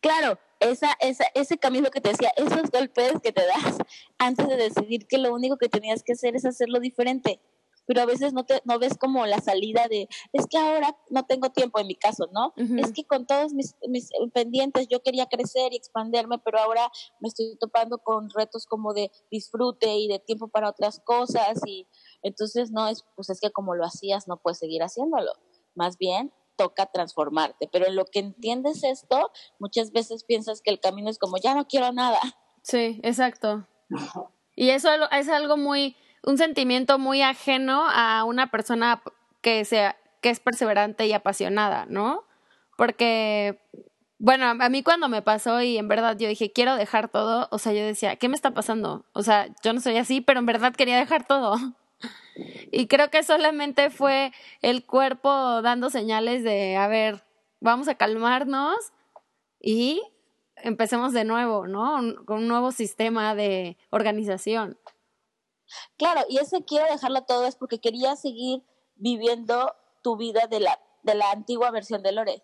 Claro, 0.00 0.40
esa, 0.60 0.92
esa, 1.00 1.24
ese 1.34 1.58
camino 1.58 1.90
que 1.90 2.00
te 2.00 2.10
decía, 2.10 2.32
esos 2.36 2.70
golpes 2.70 3.14
que 3.22 3.32
te 3.32 3.46
das 3.46 3.78
antes 4.18 4.48
de 4.48 4.56
decidir 4.56 5.06
que 5.06 5.18
lo 5.18 5.32
único 5.34 5.56
que 5.56 5.68
tenías 5.68 6.02
que 6.02 6.12
hacer 6.12 6.36
es 6.36 6.44
hacerlo 6.44 6.80
diferente. 6.80 7.40
Pero 7.86 8.02
a 8.02 8.06
veces 8.06 8.34
no, 8.34 8.44
te, 8.44 8.60
no 8.66 8.78
ves 8.78 8.98
como 8.98 9.24
la 9.24 9.40
salida 9.40 9.88
de, 9.88 10.10
es 10.34 10.46
que 10.46 10.58
ahora 10.58 10.94
no 11.08 11.24
tengo 11.24 11.48
tiempo 11.50 11.80
en 11.80 11.86
mi 11.86 11.94
caso, 11.94 12.28
¿no? 12.34 12.52
Es 12.76 12.92
que 12.92 13.04
con 13.04 13.26
todos 13.26 13.54
mis, 13.54 13.76
mis 13.88 14.10
pendientes 14.34 14.88
yo 14.88 15.02
quería 15.02 15.24
crecer 15.24 15.72
y 15.72 15.76
expanderme, 15.76 16.38
pero 16.38 16.58
ahora 16.58 16.90
me 17.18 17.28
estoy 17.28 17.56
topando 17.58 17.96
con 17.96 18.28
retos 18.28 18.66
como 18.66 18.92
de 18.92 19.10
disfrute 19.30 19.96
y 19.96 20.06
de 20.06 20.18
tiempo 20.18 20.48
para 20.48 20.68
otras 20.68 21.00
cosas 21.00 21.60
y 21.64 21.86
entonces 22.22 22.72
no 22.72 22.88
es, 22.88 23.06
pues 23.16 23.30
es 23.30 23.40
que 23.40 23.50
como 23.52 23.74
lo 23.74 23.86
hacías 23.86 24.28
no 24.28 24.36
puedes 24.36 24.58
seguir 24.58 24.82
haciéndolo. 24.82 25.32
Más 25.74 25.96
bien, 25.96 26.30
toca 26.58 26.84
transformarte. 26.86 27.68
Pero 27.72 27.86
en 27.86 27.96
lo 27.96 28.04
que 28.04 28.18
entiendes 28.18 28.84
esto, 28.84 29.30
muchas 29.58 29.92
veces 29.92 30.24
piensas 30.24 30.60
que 30.60 30.70
el 30.70 30.80
camino 30.80 31.08
es 31.08 31.18
como, 31.18 31.38
ya 31.38 31.54
no 31.54 31.66
quiero 31.66 31.92
nada. 31.92 32.18
Sí, 32.62 33.00
exacto. 33.02 33.66
Y 34.54 34.70
eso 34.70 34.90
es 35.12 35.28
algo 35.30 35.56
muy, 35.56 35.96
un 36.22 36.36
sentimiento 36.36 36.98
muy 36.98 37.22
ajeno 37.22 37.86
a 37.88 38.24
una 38.24 38.50
persona 38.50 39.02
que, 39.40 39.64
sea, 39.64 39.96
que 40.20 40.30
es 40.30 40.40
perseverante 40.40 41.06
y 41.06 41.12
apasionada, 41.14 41.86
¿no? 41.88 42.24
Porque 42.76 43.60
Bueno, 44.20 44.46
a 44.46 44.68
mí 44.68 44.82
cuando 44.82 45.08
me 45.08 45.22
pasó 45.22 45.62
y 45.62 45.78
en 45.78 45.86
verdad 45.86 46.16
yo 46.18 46.28
dije, 46.28 46.52
quiero 46.52 46.74
dejar 46.74 47.08
todo, 47.08 47.46
o 47.52 47.58
sea, 47.58 47.72
yo 47.72 47.84
decía, 47.84 48.16
¿qué 48.16 48.28
me 48.28 48.34
está 48.34 48.50
pasando? 48.50 49.04
O 49.12 49.22
sea, 49.22 49.46
yo 49.62 49.72
no 49.72 49.80
soy 49.80 49.96
así, 49.96 50.20
pero 50.20 50.40
en 50.40 50.46
verdad 50.46 50.74
quería 50.74 50.98
dejar 50.98 51.24
todo. 51.24 51.54
Y 52.70 52.86
creo 52.86 53.10
que 53.10 53.22
solamente 53.22 53.90
fue 53.90 54.32
el 54.62 54.86
cuerpo 54.86 55.62
dando 55.62 55.90
señales 55.90 56.44
de, 56.44 56.76
a 56.76 56.86
ver, 56.86 57.24
vamos 57.60 57.88
a 57.88 57.96
calmarnos 57.96 58.76
y 59.60 60.02
empecemos 60.56 61.12
de 61.12 61.24
nuevo, 61.24 61.66
¿no? 61.66 62.24
Con 62.24 62.38
un 62.38 62.48
nuevo 62.48 62.72
sistema 62.72 63.34
de 63.34 63.76
organización. 63.90 64.78
Claro, 65.96 66.22
y 66.28 66.38
ese 66.38 66.64
quiero 66.64 66.86
dejarlo 66.90 67.22
todo 67.22 67.46
es 67.46 67.56
porque 67.56 67.80
quería 67.80 68.16
seguir 68.16 68.62
viviendo 68.96 69.74
tu 70.02 70.16
vida 70.16 70.46
de 70.46 70.60
la, 70.60 70.80
de 71.02 71.14
la 71.14 71.30
antigua 71.30 71.70
versión 71.70 72.02
de 72.02 72.12
Lore. 72.12 72.42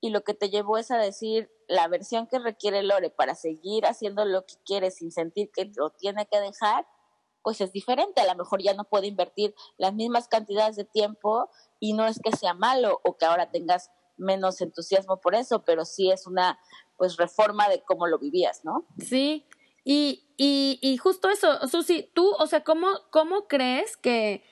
Y 0.00 0.10
lo 0.10 0.24
que 0.24 0.34
te 0.34 0.50
llevó 0.50 0.78
es 0.78 0.90
a 0.90 0.98
decir, 0.98 1.50
la 1.68 1.86
versión 1.88 2.26
que 2.26 2.38
requiere 2.38 2.82
Lore 2.82 3.10
para 3.10 3.34
seguir 3.34 3.86
haciendo 3.86 4.24
lo 4.24 4.44
que 4.46 4.54
quiere 4.64 4.90
sin 4.90 5.12
sentir 5.12 5.50
que 5.52 5.70
lo 5.76 5.90
tiene 5.90 6.26
que 6.26 6.40
dejar, 6.40 6.86
pues 7.42 7.60
es 7.60 7.72
diferente. 7.72 8.20
A 8.20 8.26
lo 8.26 8.36
mejor 8.36 8.62
ya 8.62 8.74
no 8.74 8.84
puede 8.84 9.06
invertir 9.06 9.54
las 9.78 9.94
mismas 9.94 10.28
cantidades 10.28 10.76
de 10.76 10.84
tiempo 10.84 11.50
y 11.80 11.92
no 11.92 12.06
es 12.06 12.20
que 12.22 12.36
sea 12.36 12.54
malo 12.54 13.00
o 13.04 13.16
que 13.16 13.24
ahora 13.24 13.50
tengas 13.50 13.90
menos 14.16 14.60
entusiasmo 14.60 15.20
por 15.20 15.34
eso, 15.34 15.64
pero 15.64 15.84
sí 15.84 16.10
es 16.10 16.26
una 16.26 16.58
pues 16.96 17.16
reforma 17.16 17.68
de 17.68 17.82
cómo 17.82 18.06
lo 18.06 18.18
vivías, 18.18 18.64
¿no? 18.64 18.86
Sí, 18.98 19.46
y, 19.84 20.28
y, 20.36 20.78
y 20.80 20.96
justo 20.96 21.28
eso, 21.28 21.66
Susi, 21.66 22.10
tú, 22.14 22.32
o 22.38 22.46
sea, 22.46 22.62
¿cómo, 22.62 22.86
cómo 23.10 23.48
crees 23.48 23.96
que, 23.96 24.44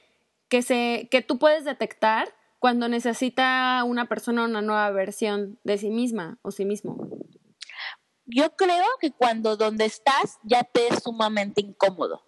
que, 0.48 0.62
se, 0.62 1.08
que 1.10 1.22
tú 1.22 1.38
puedes 1.38 1.64
detectar 1.64 2.34
cuando 2.58 2.88
necesita 2.88 3.82
una 3.84 4.06
persona 4.06 4.44
una 4.44 4.60
nueva 4.60 4.90
versión 4.90 5.58
de 5.62 5.78
sí 5.78 5.90
misma 5.90 6.38
o 6.42 6.50
sí 6.50 6.64
mismo? 6.64 6.98
Yo 8.26 8.54
creo 8.56 8.86
que 9.00 9.12
cuando 9.12 9.56
donde 9.56 9.84
estás 9.84 10.38
ya 10.44 10.62
te 10.62 10.88
es 10.88 11.02
sumamente 11.02 11.60
incómodo. 11.60 12.22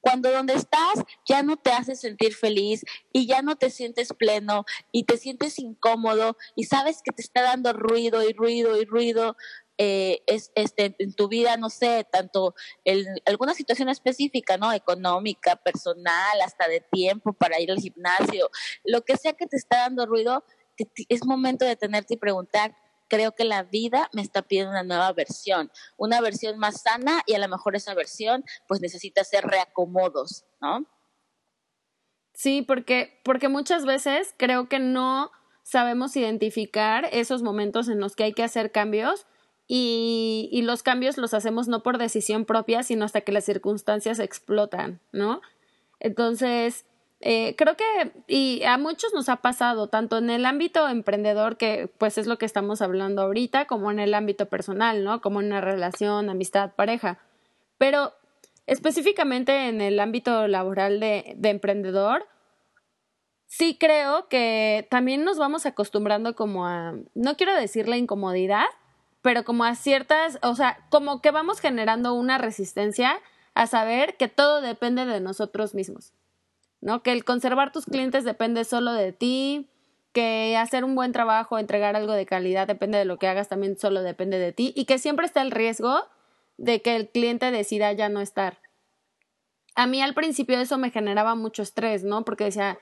Cuando 0.00 0.30
donde 0.30 0.54
estás 0.54 1.04
ya 1.28 1.42
no 1.42 1.56
te 1.56 1.72
hace 1.72 1.94
sentir 1.94 2.34
feliz 2.34 2.84
y 3.12 3.26
ya 3.26 3.42
no 3.42 3.56
te 3.56 3.70
sientes 3.70 4.12
pleno 4.12 4.64
y 4.92 5.04
te 5.04 5.16
sientes 5.16 5.58
incómodo 5.58 6.36
y 6.56 6.64
sabes 6.64 7.02
que 7.04 7.12
te 7.12 7.22
está 7.22 7.42
dando 7.42 7.72
ruido 7.72 8.28
y 8.28 8.32
ruido 8.32 8.80
y 8.80 8.84
ruido 8.84 9.36
eh, 9.82 10.22
es, 10.26 10.52
este, 10.56 10.94
en 10.98 11.14
tu 11.14 11.28
vida, 11.28 11.56
no 11.56 11.70
sé, 11.70 12.06
tanto 12.12 12.54
en 12.84 13.06
alguna 13.24 13.54
situación 13.54 13.88
específica, 13.88 14.58
¿no? 14.58 14.74
Económica, 14.74 15.56
personal, 15.56 16.38
hasta 16.44 16.68
de 16.68 16.82
tiempo 16.82 17.32
para 17.32 17.58
ir 17.60 17.70
al 17.70 17.78
gimnasio, 17.78 18.50
lo 18.84 19.00
que 19.06 19.16
sea 19.16 19.32
que 19.32 19.46
te 19.46 19.56
está 19.56 19.78
dando 19.78 20.04
ruido, 20.04 20.44
es 21.08 21.24
momento 21.24 21.64
de 21.64 21.76
tenerte 21.76 22.12
y 22.12 22.18
preguntar, 22.18 22.74
creo 23.10 23.32
que 23.32 23.44
la 23.44 23.64
vida 23.64 24.08
me 24.14 24.22
está 24.22 24.40
pidiendo 24.40 24.70
una 24.70 24.84
nueva 24.84 25.12
versión, 25.12 25.70
una 25.98 26.22
versión 26.22 26.58
más 26.58 26.80
sana 26.80 27.22
y 27.26 27.34
a 27.34 27.38
lo 27.38 27.48
mejor 27.48 27.76
esa 27.76 27.92
versión 27.92 28.44
pues 28.66 28.80
necesita 28.80 29.20
hacer 29.20 29.44
reacomodos, 29.44 30.44
¿no? 30.62 30.86
Sí, 32.32 32.62
porque, 32.62 33.20
porque 33.22 33.48
muchas 33.48 33.84
veces 33.84 34.34
creo 34.38 34.68
que 34.68 34.78
no 34.78 35.30
sabemos 35.62 36.16
identificar 36.16 37.06
esos 37.12 37.42
momentos 37.42 37.88
en 37.88 38.00
los 38.00 38.16
que 38.16 38.24
hay 38.24 38.32
que 38.32 38.44
hacer 38.44 38.72
cambios 38.72 39.26
y, 39.66 40.48
y 40.50 40.62
los 40.62 40.82
cambios 40.82 41.18
los 41.18 41.34
hacemos 41.34 41.68
no 41.68 41.82
por 41.82 41.98
decisión 41.98 42.46
propia, 42.46 42.82
sino 42.82 43.04
hasta 43.04 43.20
que 43.20 43.32
las 43.32 43.44
circunstancias 43.44 44.18
explotan, 44.20 45.00
¿no? 45.12 45.42
Entonces, 45.98 46.86
eh, 47.20 47.54
creo 47.56 47.76
que, 47.76 48.12
y 48.26 48.62
a 48.64 48.78
muchos 48.78 49.12
nos 49.12 49.28
ha 49.28 49.36
pasado, 49.36 49.88
tanto 49.88 50.18
en 50.18 50.30
el 50.30 50.46
ámbito 50.46 50.88
emprendedor, 50.88 51.56
que 51.56 51.90
pues 51.98 52.18
es 52.18 52.26
lo 52.26 52.38
que 52.38 52.46
estamos 52.46 52.80
hablando 52.80 53.22
ahorita, 53.22 53.66
como 53.66 53.90
en 53.90 54.00
el 54.00 54.14
ámbito 54.14 54.46
personal, 54.46 55.04
¿no? 55.04 55.20
Como 55.20 55.40
en 55.40 55.46
una 55.46 55.60
relación, 55.60 56.30
amistad, 56.30 56.72
pareja. 56.74 57.18
Pero 57.78 58.14
específicamente 58.66 59.68
en 59.68 59.80
el 59.80 60.00
ámbito 60.00 60.48
laboral 60.48 61.00
de, 61.00 61.34
de 61.36 61.50
emprendedor, 61.50 62.26
sí 63.46 63.76
creo 63.78 64.28
que 64.28 64.86
también 64.90 65.24
nos 65.24 65.36
vamos 65.36 65.66
acostumbrando 65.66 66.34
como 66.34 66.66
a, 66.66 66.94
no 67.14 67.36
quiero 67.36 67.54
decir 67.54 67.88
la 67.88 67.96
incomodidad, 67.96 68.66
pero 69.22 69.44
como 69.44 69.64
a 69.64 69.74
ciertas, 69.74 70.38
o 70.42 70.54
sea, 70.54 70.78
como 70.88 71.20
que 71.20 71.32
vamos 71.32 71.60
generando 71.60 72.14
una 72.14 72.38
resistencia 72.38 73.20
a 73.54 73.66
saber 73.66 74.16
que 74.16 74.28
todo 74.28 74.60
depende 74.60 75.04
de 75.04 75.20
nosotros 75.20 75.74
mismos, 75.74 76.12
¿no? 76.80 77.02
Que 77.02 77.12
el 77.12 77.24
conservar 77.24 77.72
tus 77.72 77.84
clientes 77.84 78.24
depende 78.24 78.64
solo 78.64 78.92
de 78.92 79.12
ti, 79.12 79.68
que 80.12 80.56
hacer 80.56 80.84
un 80.84 80.94
buen 80.94 81.12
trabajo, 81.12 81.58
entregar 81.58 81.96
algo 81.96 82.12
de 82.12 82.26
calidad 82.26 82.66
depende 82.66 82.98
de 82.98 83.04
lo 83.04 83.18
que 83.18 83.28
hagas, 83.28 83.48
también 83.48 83.78
solo 83.78 84.02
depende 84.02 84.38
de 84.38 84.52
ti 84.52 84.72
y 84.74 84.84
que 84.84 84.98
siempre 84.98 85.26
está 85.26 85.42
el 85.42 85.50
riesgo 85.50 86.02
de 86.56 86.82
que 86.82 86.96
el 86.96 87.08
cliente 87.08 87.50
decida 87.50 87.92
ya 87.92 88.08
no 88.08 88.20
estar. 88.20 88.58
A 89.76 89.86
mí 89.86 90.02
al 90.02 90.14
principio 90.14 90.58
eso 90.58 90.78
me 90.78 90.90
generaba 90.90 91.34
mucho 91.34 91.62
estrés, 91.62 92.02
¿no? 92.02 92.24
Porque 92.24 92.44
decía, 92.44 92.78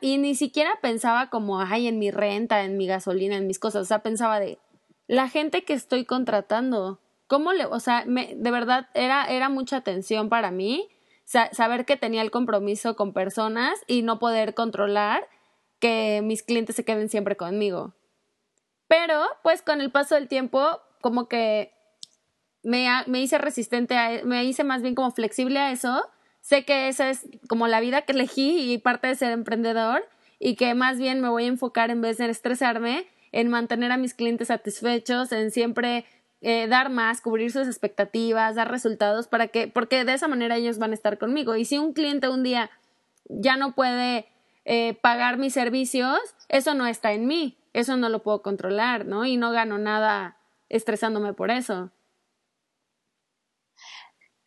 y 0.00 0.18
ni 0.18 0.34
siquiera 0.34 0.78
pensaba 0.82 1.30
como, 1.30 1.60
ay, 1.60 1.86
en 1.86 1.98
mi 1.98 2.10
renta, 2.10 2.64
en 2.64 2.76
mi 2.76 2.86
gasolina, 2.86 3.36
en 3.36 3.46
mis 3.46 3.58
cosas, 3.58 3.82
o 3.82 3.84
sea, 3.84 4.00
pensaba 4.00 4.40
de, 4.40 4.58
la 5.06 5.28
gente 5.28 5.64
que 5.64 5.72
estoy 5.72 6.04
contratando, 6.04 7.00
¿cómo 7.26 7.52
le, 7.52 7.66
o 7.66 7.78
sea, 7.78 8.04
me, 8.06 8.34
de 8.34 8.50
verdad 8.50 8.88
era, 8.94 9.24
era 9.26 9.48
mucha 9.48 9.82
tensión 9.82 10.28
para 10.28 10.50
mí 10.50 10.88
saber 11.26 11.84
que 11.84 11.96
tenía 11.96 12.22
el 12.22 12.30
compromiso 12.30 12.96
con 12.96 13.12
personas 13.12 13.78
y 13.86 14.02
no 14.02 14.18
poder 14.18 14.54
controlar 14.54 15.28
que 15.80 16.22
mis 16.24 16.42
clientes 16.42 16.76
se 16.76 16.84
queden 16.84 17.08
siempre 17.08 17.36
conmigo. 17.36 17.94
Pero, 18.88 19.22
pues 19.42 19.62
con 19.62 19.80
el 19.80 19.90
paso 19.90 20.14
del 20.14 20.28
tiempo, 20.28 20.80
como 21.00 21.28
que 21.28 21.72
me, 22.62 22.88
me 23.06 23.20
hice 23.20 23.38
resistente 23.38 23.94
e, 23.94 24.24
me 24.24 24.44
hice 24.44 24.64
más 24.64 24.82
bien 24.82 24.94
como 24.94 25.10
flexible 25.10 25.58
a 25.58 25.72
eso. 25.72 26.08
Sé 26.40 26.64
que 26.64 26.88
esa 26.88 27.10
es 27.10 27.26
como 27.48 27.66
la 27.66 27.80
vida 27.80 28.02
que 28.02 28.12
elegí 28.12 28.72
y 28.72 28.78
parte 28.78 29.08
de 29.08 29.16
ser 29.16 29.32
emprendedor 29.32 30.08
y 30.38 30.54
que 30.54 30.74
más 30.74 30.98
bien 30.98 31.20
me 31.20 31.28
voy 31.28 31.44
a 31.44 31.48
enfocar 31.48 31.90
en 31.90 32.00
vez 32.00 32.18
de 32.18 32.30
estresarme 32.30 33.06
en 33.32 33.48
mantener 33.48 33.92
a 33.92 33.96
mis 33.96 34.14
clientes 34.14 34.48
satisfechos, 34.48 35.32
en 35.32 35.50
siempre 35.50 36.04
eh, 36.48 36.68
dar 36.68 36.90
más, 36.90 37.20
cubrir 37.20 37.50
sus 37.50 37.66
expectativas, 37.66 38.54
dar 38.54 38.70
resultados 38.70 39.26
para 39.26 39.48
que, 39.48 39.66
porque 39.66 40.04
de 40.04 40.14
esa 40.14 40.28
manera 40.28 40.54
ellos 40.54 40.78
van 40.78 40.92
a 40.92 40.94
estar 40.94 41.18
conmigo. 41.18 41.56
Y 41.56 41.64
si 41.64 41.76
un 41.76 41.92
cliente 41.92 42.28
un 42.28 42.44
día 42.44 42.70
ya 43.28 43.56
no 43.56 43.74
puede 43.74 44.28
eh, 44.64 44.94
pagar 45.02 45.38
mis 45.38 45.54
servicios, 45.54 46.20
eso 46.48 46.74
no 46.74 46.86
está 46.86 47.14
en 47.14 47.26
mí, 47.26 47.58
eso 47.72 47.96
no 47.96 48.08
lo 48.10 48.22
puedo 48.22 48.42
controlar, 48.42 49.06
¿no? 49.06 49.24
Y 49.24 49.36
no 49.36 49.50
gano 49.50 49.76
nada 49.78 50.38
estresándome 50.68 51.32
por 51.32 51.50
eso. 51.50 51.90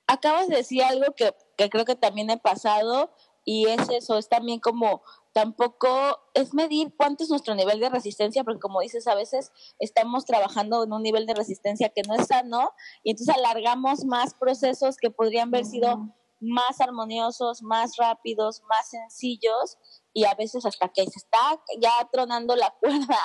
Acabas 0.08 0.48
de 0.48 0.56
decir 0.56 0.82
algo 0.84 1.14
que, 1.18 1.36
que 1.58 1.70
creo 1.70 1.84
que 1.84 1.96
también 1.96 2.30
he 2.30 2.38
pasado 2.38 3.14
y 3.44 3.68
es 3.68 3.90
eso, 3.90 4.18
es 4.18 4.30
también 4.30 4.62
como 4.62 5.02
tampoco 5.34 5.88
es 6.34 6.54
medir 6.54 6.94
cuánto 6.98 7.24
es 7.24 7.30
nuestro 7.30 7.56
nivel 7.56 7.80
de 7.80 7.90
resistencia, 7.90 8.44
porque 8.44 8.60
como 8.60 8.82
dices, 8.82 9.08
a 9.08 9.16
veces 9.16 9.52
estamos 9.80 10.26
trabajando 10.26 10.84
en 10.84 10.94
un 10.94 11.04
nivel 11.04 11.26
de 11.26 11.34
resistencia 11.34 11.90
que 11.90 12.02
no 12.08 12.16
es 12.16 12.28
sano 12.28 12.72
y 13.04 13.12
entonces 13.12 13.36
alargamos 13.36 14.06
más 14.06 14.34
procesos 14.34 14.98
que 14.98 15.12
podrían 15.12 15.50
haber 15.50 15.66
sido 15.66 16.10
más 16.42 16.80
armoniosos, 16.80 17.62
más 17.62 17.98
rápidos, 17.98 18.62
más 18.64 18.90
sencillos 18.90 19.78
y 20.14 20.26
a 20.26 20.34
veces 20.36 20.66
hasta 20.66 20.90
que 20.90 21.04
se 21.04 21.20
está 21.20 21.62
ya 21.80 21.92
tronando 22.12 22.56
la 22.56 22.74
cuerda, 22.80 23.18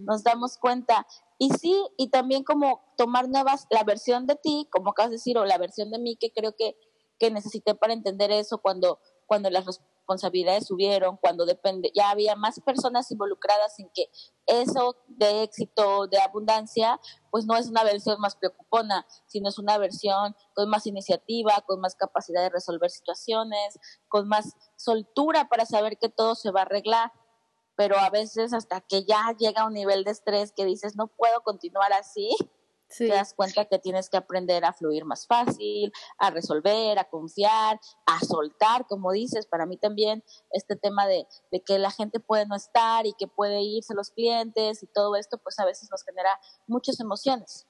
nos 0.00 0.24
damos 0.24 0.58
cuenta. 0.58 1.06
Y 1.38 1.50
sí, 1.50 1.74
y 1.96 2.08
también 2.08 2.44
como 2.44 2.82
tomar 2.96 3.28
nuevas, 3.28 3.66
la 3.70 3.84
versión 3.84 4.26
de 4.26 4.36
ti, 4.36 4.68
como 4.70 4.90
acabas 4.90 5.10
de 5.10 5.16
decir, 5.16 5.36
o 5.36 5.44
la 5.44 5.58
versión 5.58 5.90
de 5.90 5.98
mí 5.98 6.16
que 6.16 6.30
creo 6.30 6.54
que, 6.56 6.76
que 7.18 7.30
necesité 7.30 7.74
para 7.74 7.92
entender 7.92 8.30
eso 8.30 8.58
cuando, 8.58 8.98
cuando 9.26 9.50
las 9.50 9.64
responsabilidades 10.04 10.66
subieron, 10.66 11.16
cuando 11.16 11.46
depende, 11.46 11.90
ya 11.94 12.10
había 12.10 12.36
más 12.36 12.60
personas 12.60 13.10
involucradas 13.10 13.78
en 13.78 13.88
que 13.94 14.10
eso 14.46 14.96
de 15.08 15.42
éxito, 15.42 16.06
de 16.08 16.20
abundancia, 16.20 17.00
pues 17.30 17.46
no 17.46 17.56
es 17.56 17.68
una 17.68 17.84
versión 17.84 18.20
más 18.20 18.36
preocupona, 18.36 19.06
sino 19.26 19.48
es 19.48 19.58
una 19.58 19.78
versión 19.78 20.36
con 20.54 20.68
más 20.68 20.86
iniciativa, 20.86 21.64
con 21.66 21.80
más 21.80 21.96
capacidad 21.96 22.42
de 22.42 22.50
resolver 22.50 22.90
situaciones, 22.90 23.78
con 24.08 24.28
más 24.28 24.54
soltura 24.76 25.48
para 25.48 25.64
saber 25.64 25.96
que 25.98 26.10
todo 26.10 26.34
se 26.34 26.50
va 26.50 26.60
a 26.60 26.64
arreglar. 26.64 27.10
Pero 27.76 27.98
a 27.98 28.10
veces 28.10 28.52
hasta 28.52 28.82
que 28.82 29.04
ya 29.04 29.34
llega 29.38 29.66
un 29.66 29.72
nivel 29.72 30.04
de 30.04 30.10
estrés 30.10 30.52
que 30.52 30.66
dices, 30.66 30.96
no 30.96 31.06
puedo 31.08 31.40
continuar 31.40 31.92
así, 31.94 32.36
te 32.88 33.08
das 33.08 33.34
cuenta 33.34 33.64
que 33.64 33.78
tienes 33.78 34.08
que 34.08 34.16
aprender 34.16 34.64
a 34.64 34.72
fluir 34.72 35.04
más 35.04 35.26
fácil, 35.26 35.92
a 36.18 36.30
resolver, 36.30 36.98
a 36.98 37.04
confiar, 37.04 37.80
a 38.06 38.20
soltar, 38.20 38.86
como 38.86 39.12
dices, 39.12 39.46
para 39.46 39.66
mí 39.66 39.76
también 39.76 40.22
este 40.50 40.76
tema 40.76 41.06
de, 41.06 41.26
de 41.50 41.60
que 41.60 41.78
la 41.78 41.90
gente 41.90 42.20
puede 42.20 42.46
no 42.46 42.56
estar 42.56 43.06
y 43.06 43.14
que 43.18 43.26
puede 43.26 43.62
irse 43.62 43.94
los 43.94 44.10
clientes 44.10 44.82
y 44.82 44.86
todo 44.86 45.16
esto, 45.16 45.38
pues 45.38 45.58
a 45.58 45.64
veces 45.64 45.88
nos 45.90 46.04
genera 46.04 46.30
muchas 46.66 47.00
emociones. 47.00 47.66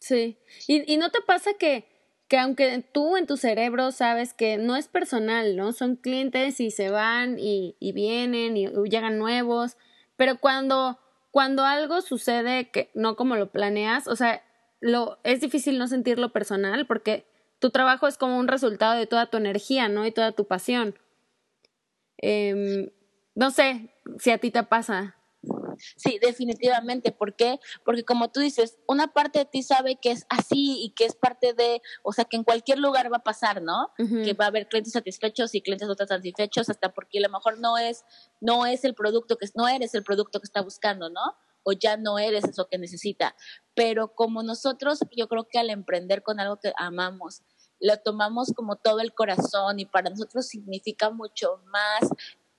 Sí, 0.00 0.38
y, 0.66 0.92
y 0.92 0.96
no 0.96 1.10
te 1.10 1.20
pasa 1.22 1.54
que, 1.54 1.88
que 2.28 2.38
aunque 2.38 2.82
tú 2.92 3.16
en 3.16 3.26
tu 3.26 3.36
cerebro 3.36 3.92
sabes 3.92 4.34
que 4.34 4.56
no 4.56 4.76
es 4.76 4.88
personal, 4.88 5.56
¿no? 5.56 5.72
Son 5.72 5.96
clientes 5.96 6.60
y 6.60 6.70
se 6.70 6.90
van 6.90 7.38
y, 7.38 7.76
y 7.80 7.92
vienen 7.92 8.56
y 8.56 8.66
llegan 8.88 9.18
nuevos, 9.18 9.76
pero 10.16 10.38
cuando 10.40 10.98
cuando 11.34 11.64
algo 11.64 12.00
sucede 12.00 12.70
que 12.70 12.92
no 12.94 13.16
como 13.16 13.34
lo 13.34 13.50
planeas, 13.50 14.06
o 14.06 14.14
sea, 14.14 14.40
lo, 14.84 15.18
es 15.24 15.40
difícil 15.40 15.78
no 15.78 15.88
sentirlo 15.88 16.30
personal 16.30 16.86
porque 16.86 17.26
tu 17.58 17.70
trabajo 17.70 18.06
es 18.06 18.18
como 18.18 18.38
un 18.38 18.48
resultado 18.48 18.94
de 18.98 19.06
toda 19.06 19.30
tu 19.30 19.38
energía, 19.38 19.88
¿no? 19.88 20.04
Y 20.04 20.12
toda 20.12 20.32
tu 20.32 20.46
pasión. 20.46 20.98
Em, 22.18 22.90
no 23.34 23.50
sé 23.50 23.94
si 24.18 24.30
a 24.30 24.36
ti 24.36 24.50
te 24.50 24.62
pasa. 24.62 25.16
Sí, 25.96 26.18
definitivamente. 26.20 27.12
¿Por 27.12 27.34
qué? 27.34 27.60
Porque 27.82 28.04
como 28.04 28.30
tú 28.30 28.40
dices, 28.40 28.76
una 28.86 29.14
parte 29.14 29.38
de 29.38 29.44
ti 29.46 29.62
sabe 29.62 29.96
que 29.96 30.10
es 30.10 30.26
así 30.28 30.84
y 30.84 30.90
que 30.90 31.06
es 31.06 31.14
parte 31.14 31.54
de, 31.54 31.80
o 32.02 32.12
sea, 32.12 32.26
que 32.26 32.36
en 32.36 32.44
cualquier 32.44 32.78
lugar 32.78 33.10
va 33.10 33.18
a 33.18 33.24
pasar, 33.24 33.62
¿no? 33.62 33.90
Que 33.96 34.34
va 34.34 34.44
a 34.44 34.48
haber 34.48 34.68
clientes 34.68 34.92
satisfechos 34.92 35.54
y 35.54 35.62
clientes 35.62 35.88
no 35.88 35.94
satisfechos, 35.94 36.68
hasta 36.68 36.92
porque 36.92 37.20
a 37.20 37.22
lo 37.22 37.30
mejor 37.30 37.58
no 37.58 37.78
es, 37.78 38.04
no 38.42 38.66
es 38.66 38.84
el 38.84 38.94
producto 38.94 39.38
que, 39.38 39.46
no 39.54 39.66
eres 39.66 39.94
el 39.94 40.04
producto 40.04 40.40
que 40.40 40.44
está 40.44 40.60
buscando, 40.60 41.08
¿no? 41.08 41.22
O 41.64 41.72
ya 41.72 41.96
no 41.96 42.18
eres 42.18 42.44
eso 42.44 42.68
que 42.68 42.78
necesita. 42.78 43.34
Pero 43.74 44.14
como 44.14 44.42
nosotros, 44.42 45.00
yo 45.16 45.26
creo 45.28 45.48
que 45.48 45.58
al 45.58 45.70
emprender 45.70 46.22
con 46.22 46.38
algo 46.38 46.60
que 46.60 46.72
amamos, 46.76 47.42
lo 47.80 47.98
tomamos 47.98 48.52
como 48.54 48.76
todo 48.76 49.00
el 49.00 49.12
corazón 49.12 49.80
y 49.80 49.86
para 49.86 50.10
nosotros 50.10 50.46
significa 50.46 51.10
mucho 51.10 51.60
más 51.66 52.08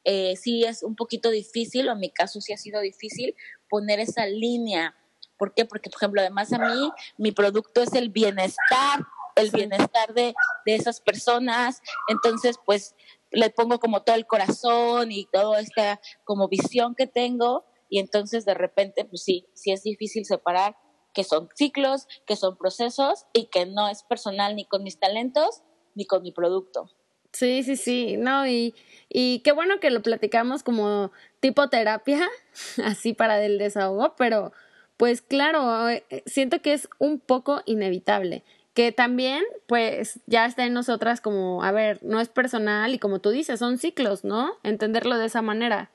eh, 0.05 0.35
sí 0.35 0.63
es 0.63 0.83
un 0.83 0.95
poquito 0.95 1.31
difícil, 1.31 1.89
o 1.89 1.93
en 1.93 1.99
mi 1.99 2.11
caso 2.11 2.39
sí 2.39 2.53
ha 2.53 2.57
sido 2.57 2.79
difícil, 2.79 3.35
poner 3.67 3.99
esa 3.99 4.27
línea. 4.27 4.95
¿Por 5.35 5.53
qué? 5.53 5.65
Porque, 5.65 5.89
por 5.89 5.97
ejemplo, 5.97 6.21
además 6.21 6.53
a 6.53 6.59
mí, 6.59 6.91
mi 7.17 7.31
producto 7.31 7.81
es 7.81 7.91
el 7.93 8.09
bienestar, 8.09 9.03
el 9.35 9.49
bienestar 9.49 10.13
de, 10.13 10.35
de 10.65 10.75
esas 10.75 11.01
personas. 11.01 11.81
Entonces, 12.07 12.57
pues, 12.63 12.95
le 13.31 13.49
pongo 13.49 13.79
como 13.79 14.03
todo 14.03 14.15
el 14.15 14.27
corazón 14.27 15.11
y 15.11 15.25
toda 15.25 15.59
esta 15.59 15.99
como 16.23 16.47
visión 16.47 16.93
que 16.95 17.07
tengo. 17.07 17.65
Y 17.89 17.99
entonces, 17.99 18.45
de 18.45 18.53
repente, 18.53 19.05
pues 19.05 19.23
sí, 19.23 19.47
sí 19.53 19.71
es 19.71 19.83
difícil 19.83 20.25
separar 20.25 20.75
que 21.13 21.23
son 21.23 21.49
ciclos, 21.55 22.07
que 22.27 22.35
son 22.35 22.57
procesos 22.57 23.25
y 23.33 23.47
que 23.47 23.65
no 23.65 23.87
es 23.87 24.03
personal 24.03 24.55
ni 24.55 24.65
con 24.65 24.83
mis 24.83 24.99
talentos 24.99 25.63
ni 25.95 26.05
con 26.05 26.21
mi 26.21 26.31
producto. 26.31 26.91
Sí, 27.31 27.63
sí, 27.63 27.75
sí, 27.75 28.15
no, 28.17 28.47
y, 28.47 28.73
y 29.09 29.39
qué 29.39 29.51
bueno 29.51 29.81
que 29.81 29.89
lo 29.89 30.01
platicamos 30.01 30.63
como 30.63 31.11
tipo 31.41 31.67
terapia, 31.69 32.29
así 32.85 33.13
para 33.13 33.37
del 33.37 33.57
desahogo, 33.57 34.15
pero 34.17 34.53
pues 34.95 35.21
claro, 35.21 35.89
eh, 35.89 36.05
siento 36.25 36.61
que 36.61 36.71
es 36.71 36.87
un 36.97 37.19
poco 37.19 37.61
inevitable, 37.65 38.45
que 38.73 38.93
también 38.93 39.43
pues 39.67 40.21
ya 40.27 40.45
está 40.45 40.65
en 40.65 40.73
nosotras 40.73 41.19
como, 41.19 41.63
a 41.63 41.71
ver, 41.71 41.99
no 42.03 42.21
es 42.21 42.29
personal 42.29 42.93
y 42.93 42.99
como 42.99 43.19
tú 43.19 43.31
dices, 43.31 43.59
son 43.59 43.77
ciclos, 43.77 44.23
¿no? 44.23 44.53
Entenderlo 44.63 45.17
de 45.17 45.25
esa 45.25 45.41
manera, 45.41 45.91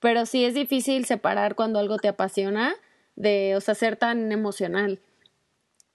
pero 0.00 0.26
sí 0.26 0.44
es 0.44 0.54
difícil 0.54 1.04
separar 1.04 1.54
cuando 1.54 1.78
algo 1.78 1.98
te 1.98 2.08
apasiona 2.08 2.74
de, 3.14 3.56
o 3.56 3.60
sea, 3.60 3.74
ser 3.74 3.96
tan 3.96 4.30
emocional. 4.32 5.00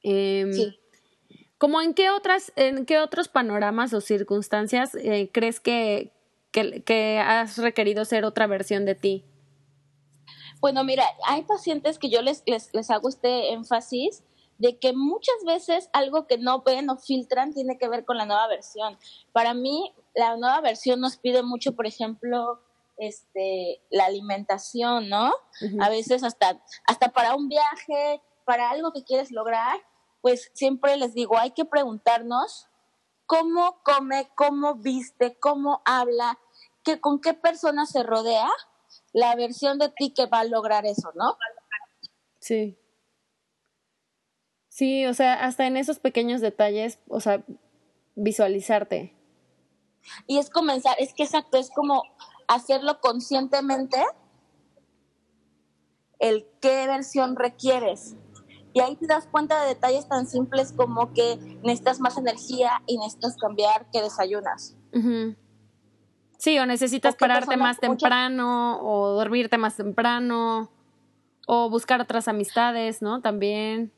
Em, 0.03 0.51
sí. 0.53 0.79
¿Cómo 1.57 1.79
en 1.81 1.93
qué 1.93 2.09
otras, 2.09 2.51
en 2.55 2.87
qué 2.87 2.97
otros 2.97 3.27
panoramas 3.27 3.93
o 3.93 4.01
circunstancias 4.01 4.95
eh, 4.95 5.29
crees 5.31 5.59
que, 5.59 6.11
que, 6.51 7.19
has 7.19 7.59
requerido 7.59 8.03
ser 8.03 8.25
otra 8.25 8.47
versión 8.47 8.83
de 8.85 8.95
ti? 8.95 9.23
Bueno, 10.59 10.83
mira, 10.83 11.05
hay 11.27 11.43
pacientes 11.43 11.99
que 11.99 12.09
yo 12.09 12.23
les, 12.23 12.41
les, 12.47 12.73
les 12.73 12.89
hago 12.89 13.09
este 13.09 13.53
énfasis 13.53 14.23
de 14.57 14.77
que 14.77 14.93
muchas 14.93 15.35
veces 15.45 15.89
algo 15.93 16.25
que 16.25 16.37
no 16.37 16.61
ven 16.61 16.89
o 16.89 16.97
filtran 16.97 17.53
tiene 17.53 17.77
que 17.77 17.89
ver 17.89 18.05
con 18.05 18.17
la 18.17 18.25
nueva 18.25 18.47
versión. 18.47 18.97
Para 19.31 19.53
mí, 19.53 19.93
la 20.15 20.37
nueva 20.37 20.61
versión 20.61 20.99
nos 20.99 21.17
pide 21.17 21.43
mucho, 21.43 21.75
por 21.75 21.85
ejemplo, 21.85 22.59
este, 23.01 23.81
la 23.89 24.05
alimentación, 24.05 25.09
¿no? 25.09 25.33
A 25.79 25.89
veces 25.89 26.23
hasta, 26.23 26.63
hasta 26.85 27.09
para 27.09 27.35
un 27.35 27.49
viaje, 27.49 28.21
para 28.45 28.69
algo 28.69 28.93
que 28.93 29.03
quieres 29.03 29.31
lograr, 29.31 29.81
pues 30.21 30.51
siempre 30.53 30.95
les 30.97 31.15
digo, 31.15 31.35
hay 31.39 31.49
que 31.51 31.65
preguntarnos 31.65 32.67
cómo 33.25 33.81
come, 33.83 34.29
cómo 34.35 34.75
viste, 34.75 35.35
cómo 35.39 35.81
habla, 35.83 36.37
que, 36.83 37.01
con 37.01 37.19
qué 37.21 37.33
persona 37.33 37.87
se 37.87 38.03
rodea 38.03 38.47
la 39.13 39.35
versión 39.35 39.79
de 39.79 39.89
ti 39.89 40.13
que 40.13 40.27
va 40.27 40.41
a 40.41 40.45
lograr 40.45 40.85
eso, 40.85 41.11
¿no? 41.15 41.37
Sí. 42.39 42.77
Sí, 44.69 45.07
o 45.07 45.15
sea, 45.15 45.43
hasta 45.43 45.65
en 45.65 45.75
esos 45.75 45.97
pequeños 45.97 46.39
detalles, 46.39 46.99
o 47.07 47.19
sea, 47.19 47.43
visualizarte. 48.13 49.15
Y 50.27 50.37
es 50.37 50.51
comenzar, 50.51 50.95
es 50.99 51.15
que 51.15 51.23
exacto, 51.23 51.57
es 51.57 51.71
como 51.71 52.03
hacerlo 52.55 52.99
conscientemente 52.99 53.97
el 56.19 56.45
qué 56.61 56.85
versión 56.87 57.35
requieres. 57.35 58.15
Y 58.73 58.79
ahí 58.79 58.95
te 58.95 59.07
das 59.07 59.27
cuenta 59.27 59.61
de 59.61 59.69
detalles 59.69 60.07
tan 60.07 60.27
simples 60.27 60.73
como 60.73 61.13
que 61.13 61.37
necesitas 61.63 61.99
más 61.99 62.17
energía 62.17 62.81
y 62.87 62.97
necesitas 62.97 63.37
cambiar 63.37 63.89
que 63.91 64.01
desayunas. 64.01 64.75
Sí, 66.37 66.57
o 66.59 66.65
necesitas 66.65 67.15
pararte 67.15 67.57
más 67.57 67.79
temprano 67.79 68.79
o 68.81 69.09
dormirte 69.09 69.57
más 69.57 69.75
temprano 69.75 70.71
o 71.47 71.69
buscar 71.69 72.01
otras 72.01 72.27
amistades, 72.27 73.01
¿no? 73.01 73.21
También. 73.21 73.91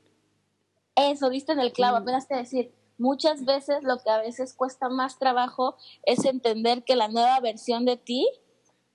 Eso, 0.95 1.29
viste 1.29 1.51
en 1.51 1.59
el 1.59 1.71
clavo, 1.71 1.97
apenas 1.97 2.27
te 2.27 2.35
decir, 2.35 2.71
muchas 2.97 3.45
veces 3.45 3.83
lo 3.83 3.97
que 3.97 4.09
a 4.09 4.19
veces 4.19 4.53
cuesta 4.53 4.89
más 4.89 5.19
trabajo 5.19 5.75
es 6.03 6.25
entender 6.25 6.83
que 6.83 6.95
la 6.95 7.07
nueva 7.07 7.39
versión 7.39 7.85
de 7.85 7.97
ti 7.97 8.27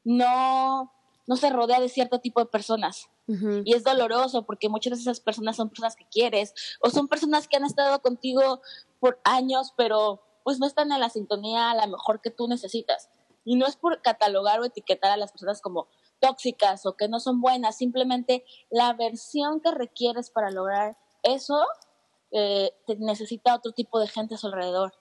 no, 0.05 0.93
no 1.27 1.37
se 1.37 1.51
rodea 1.51 1.81
de 1.81 1.89
cierto 1.89 2.21
tipo 2.21 2.41
de 2.41 2.47
personas. 2.47 3.09
Y 3.65 3.75
es 3.75 3.85
doloroso 3.85 4.47
porque 4.47 4.71
muchas 4.71 4.95
de 4.95 5.03
esas 5.03 5.21
personas 5.21 5.57
son 5.57 5.69
personas 5.69 5.97
que 5.97 6.07
quieres 6.11 6.55
o 6.81 6.89
son 6.89 7.09
personas 7.09 7.47
que 7.47 7.59
han 7.59 7.65
estado 7.67 8.01
contigo 8.01 8.63
por 9.01 9.21
años, 9.23 9.75
pero 9.77 10.23
pues 10.45 10.59
no 10.59 10.67
están 10.67 10.91
en 10.93 11.01
la 11.01 11.11
sintonía 11.11 11.71
a 11.71 11.75
la 11.75 11.87
mejor 11.87 12.23
que 12.23 12.31
tú 12.31 12.49
necesitas. 12.49 13.11
Y 13.45 13.57
no 13.57 13.67
es 13.67 13.77
por 13.77 14.01
catalogar 14.01 14.61
o 14.61 14.65
etiquetar 14.65 15.11
a 15.11 15.19
las 15.19 15.31
personas 15.31 15.61
como 15.61 15.89
tóxicas 16.21 16.87
o 16.87 16.97
que 16.97 17.09
no 17.09 17.21
son 17.21 17.43
buenas, 17.43 17.77
simplemente 17.77 18.45
la 18.71 18.95
versión 18.95 19.61
que 19.61 19.73
requieres 19.73 20.31
para 20.31 20.51
lograr 20.51 20.97
eso 21.23 21.67
eh, 22.31 22.73
te 22.87 22.97
necesita 22.97 23.55
otro 23.55 23.73
tipo 23.73 24.01
de 24.01 24.09
gente 24.09 24.35
a 24.35 24.39
su 24.39 24.47
alrededor. 24.47 24.95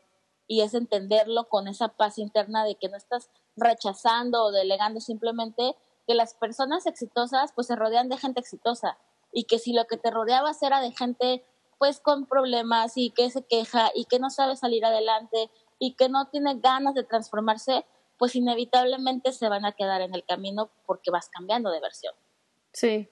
Y 0.47 0.61
es 0.61 0.73
entenderlo 0.73 1.49
con 1.49 1.67
esa 1.67 1.89
paz 1.89 2.17
interna 2.17 2.63
de 2.63 2.75
que 2.75 2.89
no 2.89 2.97
estás 2.97 3.29
rechazando 3.57 4.45
o 4.45 4.51
delegando 4.51 5.01
simplemente 5.01 5.75
que 6.07 6.15
las 6.15 6.33
personas 6.33 6.85
exitosas 6.85 7.51
pues 7.53 7.67
se 7.67 7.75
rodean 7.75 8.07
de 8.07 8.17
gente 8.17 8.39
exitosa 8.39 8.97
y 9.33 9.43
que 9.43 9.59
si 9.59 9.73
lo 9.73 9.85
que 9.85 9.97
te 9.97 10.11
rodeaba 10.11 10.51
era 10.61 10.79
de 10.79 10.91
gente 10.91 11.43
pues 11.77 11.99
con 11.99 12.25
problemas 12.25 12.93
y 12.95 13.11
que 13.11 13.29
se 13.29 13.43
queja 13.43 13.91
y 13.93 14.05
que 14.05 14.19
no 14.19 14.29
sabe 14.29 14.55
salir 14.55 14.85
adelante 14.85 15.51
y 15.79 15.95
que 15.95 16.09
no 16.09 16.27
tiene 16.27 16.55
ganas 16.55 16.95
de 16.95 17.03
transformarse, 17.03 17.85
pues 18.17 18.35
inevitablemente 18.35 19.31
se 19.31 19.47
van 19.49 19.65
a 19.65 19.73
quedar 19.73 20.01
en 20.01 20.15
el 20.15 20.25
camino 20.25 20.71
porque 20.85 21.11
vas 21.11 21.29
cambiando 21.29 21.69
de 21.69 21.79
versión. 21.79 22.15
Sí, 22.73 23.09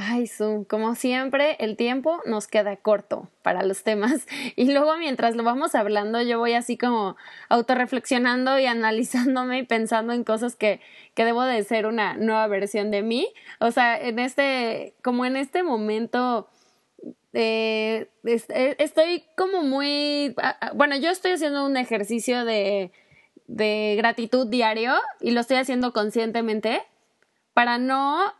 Ay, 0.00 0.28
Zoom, 0.28 0.62
como 0.62 0.94
siempre, 0.94 1.56
el 1.58 1.76
tiempo 1.76 2.22
nos 2.24 2.46
queda 2.46 2.76
corto 2.76 3.28
para 3.42 3.64
los 3.64 3.82
temas. 3.82 4.28
Y 4.54 4.72
luego 4.72 4.96
mientras 4.96 5.34
lo 5.34 5.42
vamos 5.42 5.74
hablando, 5.74 6.22
yo 6.22 6.38
voy 6.38 6.52
así 6.52 6.78
como 6.78 7.16
autorreflexionando 7.48 8.60
y 8.60 8.66
analizándome 8.66 9.58
y 9.58 9.62
pensando 9.64 10.12
en 10.12 10.22
cosas 10.22 10.54
que, 10.54 10.80
que 11.14 11.24
debo 11.24 11.42
de 11.42 11.64
ser 11.64 11.86
una 11.86 12.14
nueva 12.16 12.46
versión 12.46 12.92
de 12.92 13.02
mí. 13.02 13.28
O 13.58 13.72
sea, 13.72 14.00
en 14.00 14.20
este, 14.20 14.94
como 15.02 15.26
en 15.26 15.36
este 15.36 15.64
momento, 15.64 16.48
eh, 17.32 18.08
eh, 18.24 18.76
estoy 18.78 19.24
como 19.36 19.62
muy, 19.64 20.32
ah, 20.40 20.58
ah, 20.60 20.72
bueno, 20.76 20.96
yo 20.96 21.10
estoy 21.10 21.32
haciendo 21.32 21.66
un 21.66 21.76
ejercicio 21.76 22.44
de, 22.44 22.92
de 23.48 23.94
gratitud 23.96 24.46
diario 24.46 24.94
y 25.20 25.32
lo 25.32 25.40
estoy 25.40 25.56
haciendo 25.56 25.92
conscientemente 25.92 26.82
para 27.52 27.78
no 27.78 28.37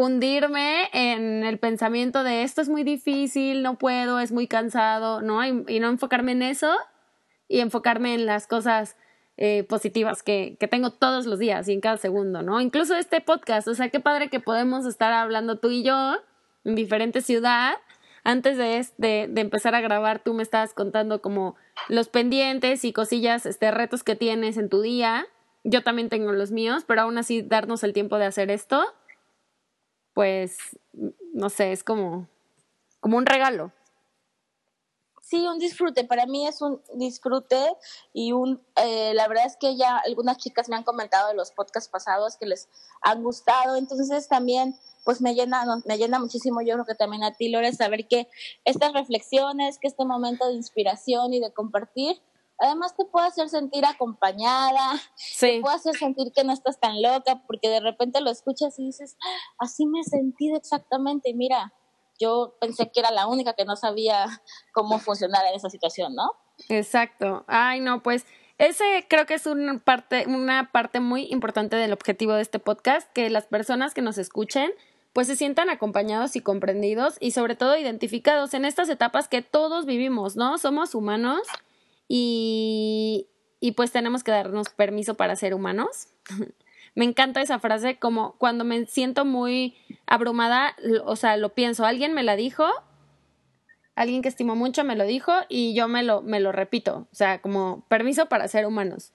hundirme 0.00 0.88
en 0.94 1.44
el 1.44 1.58
pensamiento 1.58 2.24
de 2.24 2.42
esto 2.42 2.62
es 2.62 2.70
muy 2.70 2.84
difícil, 2.84 3.62
no 3.62 3.76
puedo, 3.76 4.18
es 4.18 4.32
muy 4.32 4.46
cansado, 4.46 5.20
¿no? 5.20 5.44
Y, 5.44 5.78
no 5.78 5.88
enfocarme 5.88 6.32
en 6.32 6.42
eso 6.42 6.74
y 7.48 7.60
enfocarme 7.60 8.14
en 8.14 8.24
las 8.24 8.46
cosas 8.46 8.96
eh, 9.36 9.64
positivas 9.64 10.22
que, 10.22 10.56
que, 10.58 10.68
tengo 10.68 10.90
todos 10.90 11.26
los 11.26 11.38
días 11.38 11.68
y 11.68 11.74
en 11.74 11.82
cada 11.82 11.98
segundo, 11.98 12.40
¿no? 12.42 12.62
Incluso 12.62 12.96
este 12.96 13.20
podcast, 13.20 13.68
o 13.68 13.74
sea, 13.74 13.90
qué 13.90 14.00
padre 14.00 14.30
que 14.30 14.40
podemos 14.40 14.86
estar 14.86 15.12
hablando 15.12 15.58
tú 15.58 15.68
y 15.68 15.82
yo 15.82 16.16
en 16.64 16.74
diferente 16.74 17.20
ciudad. 17.20 17.74
Antes 18.24 18.56
de, 18.56 18.86
de, 18.96 19.28
de 19.30 19.40
empezar 19.40 19.74
a 19.74 19.82
grabar, 19.82 20.22
tú 20.22 20.32
me 20.32 20.42
estabas 20.42 20.72
contando 20.72 21.20
como 21.20 21.56
los 21.88 22.08
pendientes 22.08 22.86
y 22.86 22.92
cosillas, 22.94 23.44
este, 23.44 23.70
retos 23.70 24.02
que 24.02 24.16
tienes 24.16 24.56
en 24.56 24.70
tu 24.70 24.80
día. 24.80 25.26
Yo 25.62 25.82
también 25.82 26.08
tengo 26.08 26.32
los 26.32 26.52
míos, 26.52 26.84
pero 26.86 27.02
aún 27.02 27.18
así 27.18 27.42
darnos 27.42 27.82
el 27.82 27.92
tiempo 27.92 28.16
de 28.16 28.24
hacer 28.24 28.50
esto 28.50 28.82
pues, 30.14 30.58
no 31.32 31.50
sé, 31.50 31.72
es 31.72 31.84
como, 31.84 32.28
como 33.00 33.16
un 33.16 33.26
regalo. 33.26 33.72
Sí, 35.30 35.46
un 35.46 35.60
disfrute. 35.60 36.02
Para 36.02 36.26
mí 36.26 36.48
es 36.48 36.60
un 36.60 36.82
disfrute 36.94 37.76
y 38.12 38.32
un, 38.32 38.60
eh, 38.74 39.14
la 39.14 39.28
verdad 39.28 39.46
es 39.46 39.56
que 39.56 39.76
ya 39.76 39.96
algunas 39.98 40.38
chicas 40.38 40.68
me 40.68 40.74
han 40.74 40.82
comentado 40.82 41.28
de 41.28 41.34
los 41.34 41.52
podcasts 41.52 41.88
pasados 41.88 42.36
que 42.36 42.46
les 42.46 42.68
han 43.00 43.22
gustado. 43.22 43.76
Entonces 43.76 44.26
también, 44.26 44.76
pues 45.04 45.20
me 45.20 45.34
llena, 45.36 45.64
me 45.84 45.98
llena 45.98 46.18
muchísimo. 46.18 46.62
Yo 46.62 46.74
creo 46.74 46.84
que 46.84 46.96
también 46.96 47.22
a 47.22 47.32
ti, 47.32 47.48
Lore, 47.48 47.72
saber 47.72 48.08
que 48.08 48.28
estas 48.64 48.92
reflexiones, 48.92 49.78
que 49.78 49.86
este 49.86 50.04
momento 50.04 50.48
de 50.48 50.54
inspiración 50.54 51.32
y 51.32 51.38
de 51.38 51.52
compartir, 51.52 52.20
además 52.60 52.94
te 52.96 53.04
puede 53.04 53.26
hacer 53.26 53.48
sentir 53.48 53.84
acompañada, 53.84 55.00
te 55.40 55.60
puede 55.60 55.74
hacer 55.74 55.96
sentir 55.96 56.32
que 56.34 56.44
no 56.44 56.52
estás 56.52 56.78
tan 56.78 57.00
loca, 57.02 57.42
porque 57.46 57.68
de 57.68 57.80
repente 57.80 58.20
lo 58.20 58.30
escuchas 58.30 58.78
y 58.78 58.86
dices, 58.86 59.16
ah, 59.24 59.64
así 59.64 59.86
me 59.86 60.00
he 60.00 60.04
sentido 60.04 60.56
exactamente. 60.56 61.32
Mira, 61.34 61.72
yo 62.18 62.56
pensé 62.60 62.90
que 62.92 63.00
era 63.00 63.10
la 63.10 63.26
única 63.26 63.54
que 63.54 63.64
no 63.64 63.76
sabía 63.76 64.26
cómo 64.72 64.98
funcionar 64.98 65.44
en 65.46 65.54
esa 65.54 65.70
situación, 65.70 66.14
¿no? 66.14 66.32
Exacto. 66.68 67.44
Ay, 67.48 67.80
no, 67.80 68.02
pues 68.02 68.26
ese 68.58 69.06
creo 69.08 69.24
que 69.24 69.34
es 69.34 69.46
una 69.46 69.78
parte, 69.78 70.26
una 70.26 70.70
parte 70.70 71.00
muy 71.00 71.26
importante 71.30 71.76
del 71.76 71.94
objetivo 71.94 72.34
de 72.34 72.42
este 72.42 72.58
podcast, 72.58 73.10
que 73.12 73.30
las 73.30 73.46
personas 73.46 73.94
que 73.94 74.02
nos 74.02 74.18
escuchen 74.18 74.70
pues 75.12 75.26
se 75.26 75.34
sientan 75.34 75.70
acompañados 75.70 76.36
y 76.36 76.40
comprendidos 76.40 77.16
y 77.18 77.32
sobre 77.32 77.56
todo 77.56 77.76
identificados 77.76 78.54
en 78.54 78.64
estas 78.64 78.88
etapas 78.88 79.26
que 79.26 79.42
todos 79.42 79.84
vivimos, 79.84 80.36
¿no? 80.36 80.56
Somos 80.56 80.94
humanos 80.94 81.40
y, 82.12 83.28
y 83.60 83.72
pues 83.72 83.92
tenemos 83.92 84.24
que 84.24 84.32
darnos 84.32 84.70
permiso 84.70 85.14
para 85.14 85.36
ser 85.36 85.54
humanos. 85.54 86.08
Me 86.96 87.04
encanta 87.04 87.40
esa 87.40 87.60
frase 87.60 88.00
como 88.00 88.32
cuando 88.32 88.64
me 88.64 88.84
siento 88.86 89.24
muy 89.24 89.76
abrumada, 90.06 90.74
o 91.04 91.14
sea, 91.14 91.36
lo 91.36 91.50
pienso, 91.50 91.84
alguien 91.84 92.14
me 92.14 92.24
la 92.24 92.34
dijo, 92.34 92.66
alguien 93.94 94.22
que 94.22 94.28
estimo 94.28 94.56
mucho 94.56 94.82
me 94.82 94.96
lo 94.96 95.04
dijo 95.04 95.32
y 95.48 95.72
yo 95.72 95.86
me 95.86 96.02
lo, 96.02 96.20
me 96.20 96.40
lo 96.40 96.50
repito, 96.50 97.06
o 97.12 97.14
sea, 97.14 97.40
como 97.40 97.86
permiso 97.86 98.26
para 98.26 98.48
ser 98.48 98.66
humanos. 98.66 99.12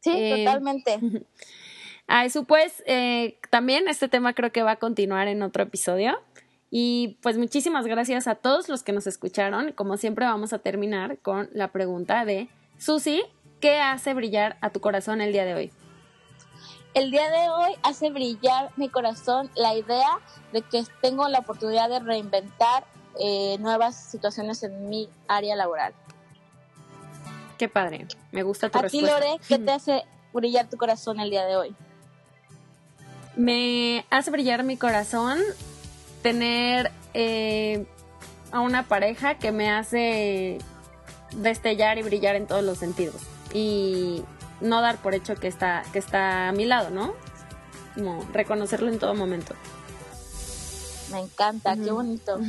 Sí, 0.00 0.12
eh, 0.14 0.36
totalmente. 0.38 0.98
A 2.06 2.24
eso 2.24 2.44
pues, 2.44 2.82
eh, 2.86 3.38
también 3.50 3.88
este 3.88 4.08
tema 4.08 4.32
creo 4.32 4.50
que 4.50 4.62
va 4.62 4.72
a 4.72 4.76
continuar 4.76 5.28
en 5.28 5.42
otro 5.42 5.64
episodio. 5.64 6.18
Y 6.78 7.16
pues 7.22 7.38
muchísimas 7.38 7.86
gracias 7.86 8.26
a 8.26 8.34
todos 8.34 8.68
los 8.68 8.82
que 8.82 8.92
nos 8.92 9.06
escucharon. 9.06 9.72
Como 9.72 9.96
siempre 9.96 10.26
vamos 10.26 10.52
a 10.52 10.58
terminar 10.58 11.16
con 11.20 11.48
la 11.54 11.72
pregunta 11.72 12.26
de 12.26 12.50
Susi, 12.78 13.22
¿qué 13.62 13.80
hace 13.80 14.12
brillar 14.12 14.58
a 14.60 14.68
tu 14.68 14.80
corazón 14.82 15.22
el 15.22 15.32
día 15.32 15.46
de 15.46 15.54
hoy? 15.54 15.72
El 16.92 17.10
día 17.10 17.30
de 17.30 17.48
hoy 17.48 17.72
hace 17.82 18.10
brillar 18.10 18.72
mi 18.76 18.90
corazón 18.90 19.50
la 19.54 19.74
idea 19.74 20.18
de 20.52 20.60
que 20.60 20.84
tengo 21.00 21.26
la 21.30 21.38
oportunidad 21.38 21.88
de 21.88 22.00
reinventar 22.00 22.84
eh, 23.18 23.56
nuevas 23.58 23.96
situaciones 23.96 24.62
en 24.62 24.90
mi 24.90 25.08
área 25.28 25.56
laboral. 25.56 25.94
Qué 27.56 27.70
padre, 27.70 28.06
me 28.32 28.42
gusta 28.42 28.68
tu 28.68 28.78
¿A 28.78 28.82
respuesta. 28.82 29.18
ti, 29.18 29.24
Lore, 29.26 29.40
qué 29.48 29.58
te 29.58 29.70
hace 29.72 30.04
brillar 30.34 30.68
tu 30.68 30.76
corazón 30.76 31.20
el 31.20 31.30
día 31.30 31.46
de 31.46 31.56
hoy? 31.56 31.74
Me 33.34 34.04
hace 34.10 34.30
brillar 34.30 34.62
mi 34.62 34.76
corazón 34.76 35.38
tener 36.26 36.90
eh, 37.14 37.86
a 38.50 38.58
una 38.58 38.82
pareja 38.82 39.36
que 39.38 39.52
me 39.52 39.70
hace 39.70 40.58
destellar 41.36 41.98
y 41.98 42.02
brillar 42.02 42.34
en 42.34 42.48
todos 42.48 42.64
los 42.64 42.78
sentidos. 42.78 43.22
Y 43.54 44.24
no 44.60 44.80
dar 44.80 44.96
por 44.96 45.14
hecho 45.14 45.36
que 45.36 45.46
está, 45.46 45.84
que 45.92 46.00
está 46.00 46.48
a 46.48 46.52
mi 46.52 46.64
lado, 46.64 46.90
¿no? 46.90 47.14
Como 47.94 48.26
reconocerlo 48.32 48.88
en 48.88 48.98
todo 48.98 49.14
momento. 49.14 49.54
Me 51.12 51.20
encanta, 51.20 51.76
qué 51.76 51.92
bonito. 51.92 52.40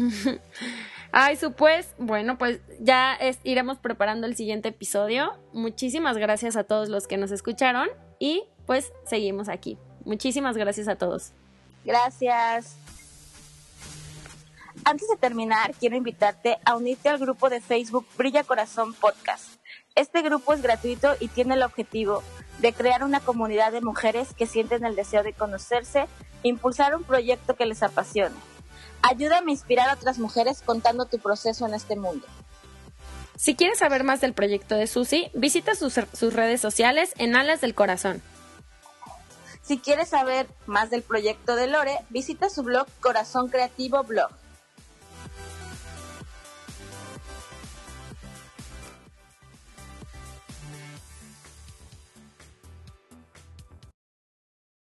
Ay, 1.12 1.36
su 1.36 1.52
pues, 1.52 1.94
bueno, 2.00 2.40
pues 2.40 2.60
ya 2.80 3.20
iremos 3.44 3.78
preparando 3.78 4.26
el 4.26 4.36
siguiente 4.36 4.70
episodio. 4.70 5.38
Muchísimas 5.54 6.18
gracias 6.18 6.56
a 6.56 6.64
todos 6.64 6.90
los 6.90 7.06
que 7.06 7.18
nos 7.18 7.30
escucharon 7.30 7.90
y 8.18 8.42
pues 8.66 8.92
seguimos 9.06 9.50
aquí. 9.50 9.78
Muchísimas 10.04 10.58
gracias 10.58 10.88
a 10.88 10.96
todos. 10.96 11.32
Gracias. 11.86 12.87
Antes 14.86 15.08
de 15.10 15.18
terminar, 15.18 15.74
quiero 15.80 15.96
invitarte 15.96 16.58
a 16.66 16.76
unirte 16.76 17.10
al 17.10 17.20
grupo 17.20 17.50
de 17.50 17.62
Facebook 17.62 18.06
Brilla 18.18 18.44
Corazón 18.44 18.94
Podcast. 18.94 19.56
Este 19.96 20.22
grupo 20.22 20.54
es 20.54 20.62
gratuito 20.62 21.16
y 21.20 21.28
tiene 21.28 21.56
el 21.56 21.64
objetivo 21.64 22.24
de 22.60 22.74
crear 22.74 23.04
una 23.04 23.20
comunidad 23.20 23.72
de 23.72 23.82
mujeres 23.82 24.34
que 24.34 24.46
sienten 24.46 24.86
el 24.86 24.96
deseo 24.96 25.24
de 25.24 25.34
conocerse 25.34 26.08
e 26.44 26.50
impulsar 26.50 26.96
un 26.96 27.04
proyecto 27.04 27.56
que 27.56 27.66
les 27.66 27.84
apasione. 27.84 28.36
Ayúdame 29.02 29.52
a 29.52 29.54
inspirar 29.54 29.90
a 29.90 29.94
otras 29.94 30.20
mujeres 30.20 30.62
contando 30.66 31.06
tu 31.06 31.20
proceso 31.20 31.68
en 31.68 31.74
este 31.74 31.96
mundo. 31.96 32.26
Si 33.36 33.56
quieres 33.56 33.80
saber 33.80 34.04
más 34.04 34.22
del 34.22 34.34
proyecto 34.34 34.76
de 34.76 34.88
Susi, 34.88 35.30
visita 35.34 35.76
sus, 35.76 36.00
sus 36.14 36.34
redes 36.34 36.60
sociales 36.60 37.14
en 37.18 37.36
Alas 37.36 37.62
del 37.62 37.76
Corazón. 37.76 38.22
Si 39.62 39.78
quieres 39.80 40.10
saber 40.10 40.48
más 40.66 40.90
del 40.90 41.04
proyecto 41.04 41.56
de 41.56 41.68
Lore, 41.68 42.00
visita 42.10 42.50
su 42.50 42.64
blog 42.64 42.88
Corazón 43.02 43.50
Creativo 43.50 44.04
Blog. 44.04 44.32